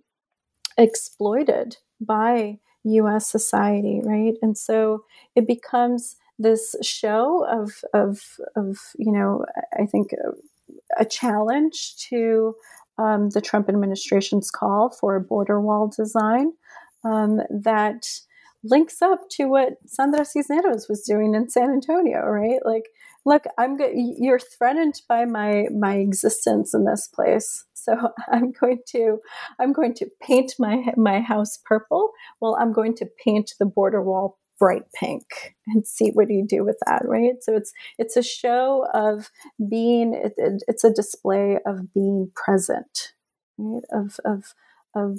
[0.79, 4.35] exploited by US society, right?
[4.43, 8.21] And so it becomes this show of, of,
[8.57, 9.45] of you know,
[9.79, 12.55] I think a, a challenge to
[12.99, 16.53] um, the Trump administration's call for a border wall design
[17.05, 18.07] um, that
[18.65, 22.61] links up to what Sandra Cisneros was doing in San Antonio, right?
[22.65, 22.85] Like,
[23.25, 28.81] look, I'm go- you're threatened by my my existence in this place, so I'm going
[28.89, 29.19] to
[29.59, 32.11] I'm going to paint my my house purple.
[32.41, 36.47] Well, I'm going to paint the border wall bright pink and see what do you
[36.47, 37.43] do with that right?
[37.43, 39.29] So it's it's a show of
[39.69, 43.13] being it, it, it's a display of being present
[43.59, 43.83] right?
[43.91, 44.55] Of of
[44.95, 45.19] of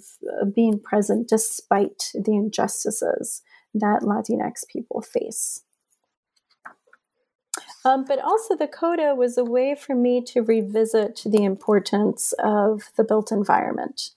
[0.56, 3.42] being present despite the injustices
[3.74, 5.64] that latinx people face.
[7.84, 12.92] Um, but also, the coda was a way for me to revisit the importance of
[12.96, 14.12] the built environment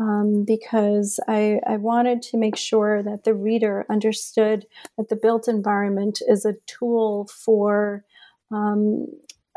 [0.00, 4.66] um, because I, I wanted to make sure that the reader understood
[4.96, 8.04] that the built environment is a tool for.
[8.50, 9.06] Um,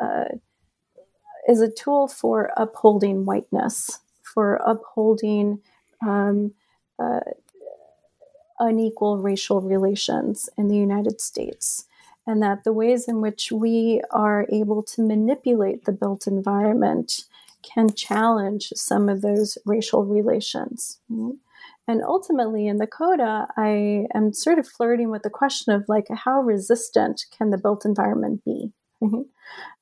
[0.02, 0.26] uh,
[1.48, 5.60] is a tool for upholding whiteness, for upholding
[6.02, 6.54] um,
[6.98, 7.20] uh,
[8.60, 11.86] unequal racial relations in the United States
[12.26, 17.26] and that the ways in which we are able to manipulate the built environment
[17.64, 21.00] can challenge some of those racial relations.
[21.88, 26.08] And ultimately, in the coda, I am sort of flirting with the question of like,
[26.10, 28.72] how resistant can the built environment be?
[29.02, 29.26] Right?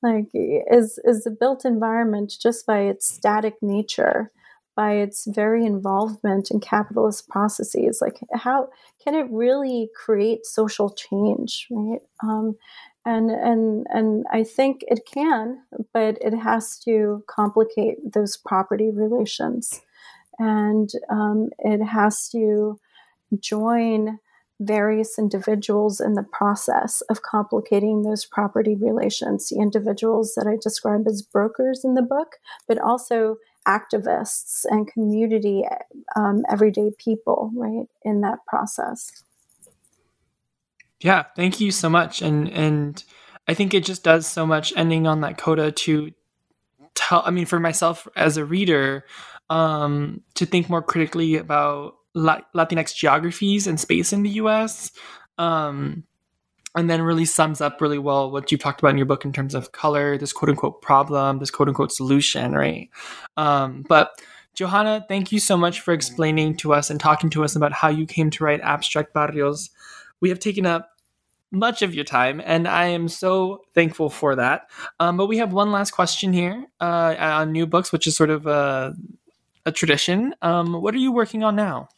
[0.01, 4.31] Like, is is the built environment just by its static nature
[4.75, 8.69] by its very involvement in capitalist processes like how
[9.03, 12.55] can it really create social change right um,
[13.05, 15.63] and and and I think it can,
[15.93, 19.81] but it has to complicate those property relations,
[20.37, 22.79] and um, it has to
[23.39, 24.19] join
[24.59, 29.49] various individuals in the process of complicating those property relations.
[29.49, 32.37] The individuals that I describe as brokers in the book,
[32.67, 33.37] but also
[33.67, 35.63] activists and community,
[36.15, 39.23] um, everyday people, right, in that process.
[41.01, 42.21] Yeah, thank you so much.
[42.21, 43.03] And and
[43.47, 46.11] I think it just does so much ending on that coda to
[46.95, 49.05] tell I mean for myself as a reader
[49.49, 54.91] um to think more critically about Latinx geographies and space in the US.
[55.37, 56.05] Um
[56.75, 59.33] and then really sums up really well what you talked about in your book in
[59.33, 62.89] terms of color, this quote unquote problem, this quote unquote solution, right?
[63.37, 64.11] Um, but
[64.55, 67.89] Johana, thank you so much for explaining to us and talking to us about how
[67.89, 69.69] you came to write abstract barrios.
[70.21, 70.90] We have taken up
[71.51, 74.69] much of your time, and I am so thankful for that.
[74.99, 78.29] Um, but we have one last question here uh, on new books, which is sort
[78.29, 78.95] of a,
[79.65, 80.33] a tradition.
[80.41, 81.89] Um, what are you working on now?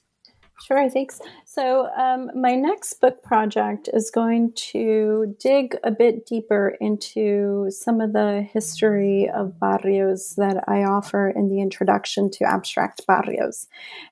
[0.62, 1.20] Sure, thanks.
[1.46, 8.00] So, um, my next book project is going to dig a bit deeper into some
[8.00, 13.68] of the history of barrios that I offer in the introduction to abstract barrios.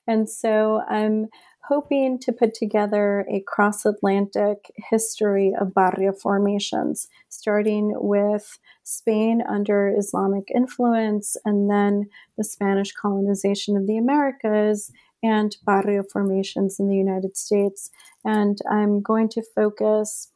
[0.08, 1.30] And so, I'm
[1.72, 9.88] hoping to put together a cross Atlantic history of barrio formations, starting with Spain under
[9.98, 14.92] Islamic influence and then the Spanish colonization of the Americas
[15.24, 17.90] and barrio formations in the United States.
[18.26, 20.28] And I'm going to focus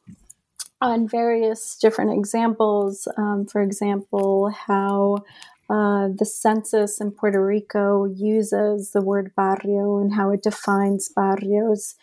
[0.80, 3.06] on various different examples.
[3.18, 5.18] Um, for example, how
[5.68, 11.96] uh, the census in Puerto Rico uses the word barrio and how it defines barrios,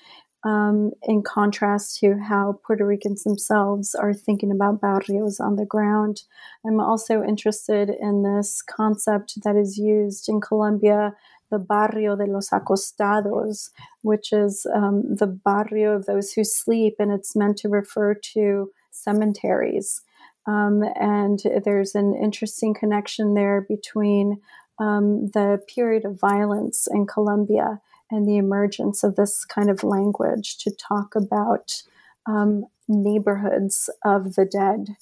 [0.44, 6.24] um, in contrast to how Puerto Ricans themselves are thinking about barrios on the ground.
[6.66, 11.14] I'm also interested in this concept that is used in Colombia,
[11.50, 13.70] the barrio de los acostados,
[14.02, 18.72] which is um, the barrio of those who sleep, and it's meant to refer to
[18.92, 20.02] cemeteries.
[20.46, 24.42] Um, and there's an interesting connection there between
[24.80, 27.80] um, the period of violence in Colombia
[28.12, 31.82] and the emergence of this kind of language to talk about
[32.26, 34.96] um, neighborhoods of the dead.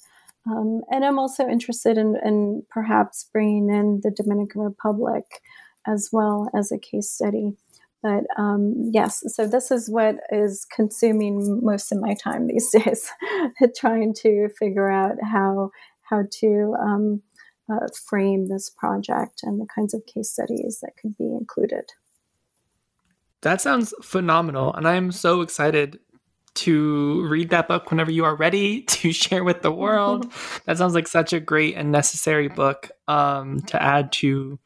[0.50, 5.40] Um, and I'm also interested in, in, perhaps bringing in the Dominican Republic
[5.86, 7.52] as well as a case study.
[8.02, 13.10] But um, yes, so this is what is consuming most of my time these days,
[13.76, 15.70] trying to figure out how
[16.02, 17.22] how to um,
[17.70, 21.84] uh, frame this project and the kinds of case studies that could be included.
[23.42, 25.98] That sounds phenomenal, and I am so excited
[26.54, 30.30] to read that book whenever you are ready to share with the world.
[30.64, 34.58] that sounds like such a great and necessary book um, to add to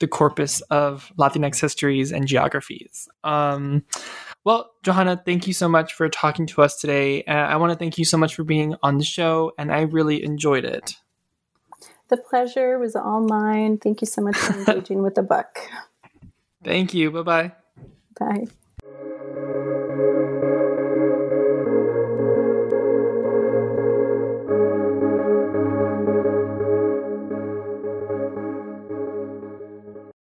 [0.00, 3.08] the corpus of Latinx histories and geographies.
[3.24, 3.84] Um,
[4.44, 7.22] well, Johana, thank you so much for talking to us today.
[7.24, 9.82] Uh, I want to thank you so much for being on the show, and I
[9.82, 10.96] really enjoyed it.
[12.08, 13.78] The pleasure was all mine.
[13.78, 15.58] Thank you so much for engaging with the book.
[16.64, 17.10] Thank you.
[17.10, 17.52] Bye-bye.
[18.18, 18.46] Bye.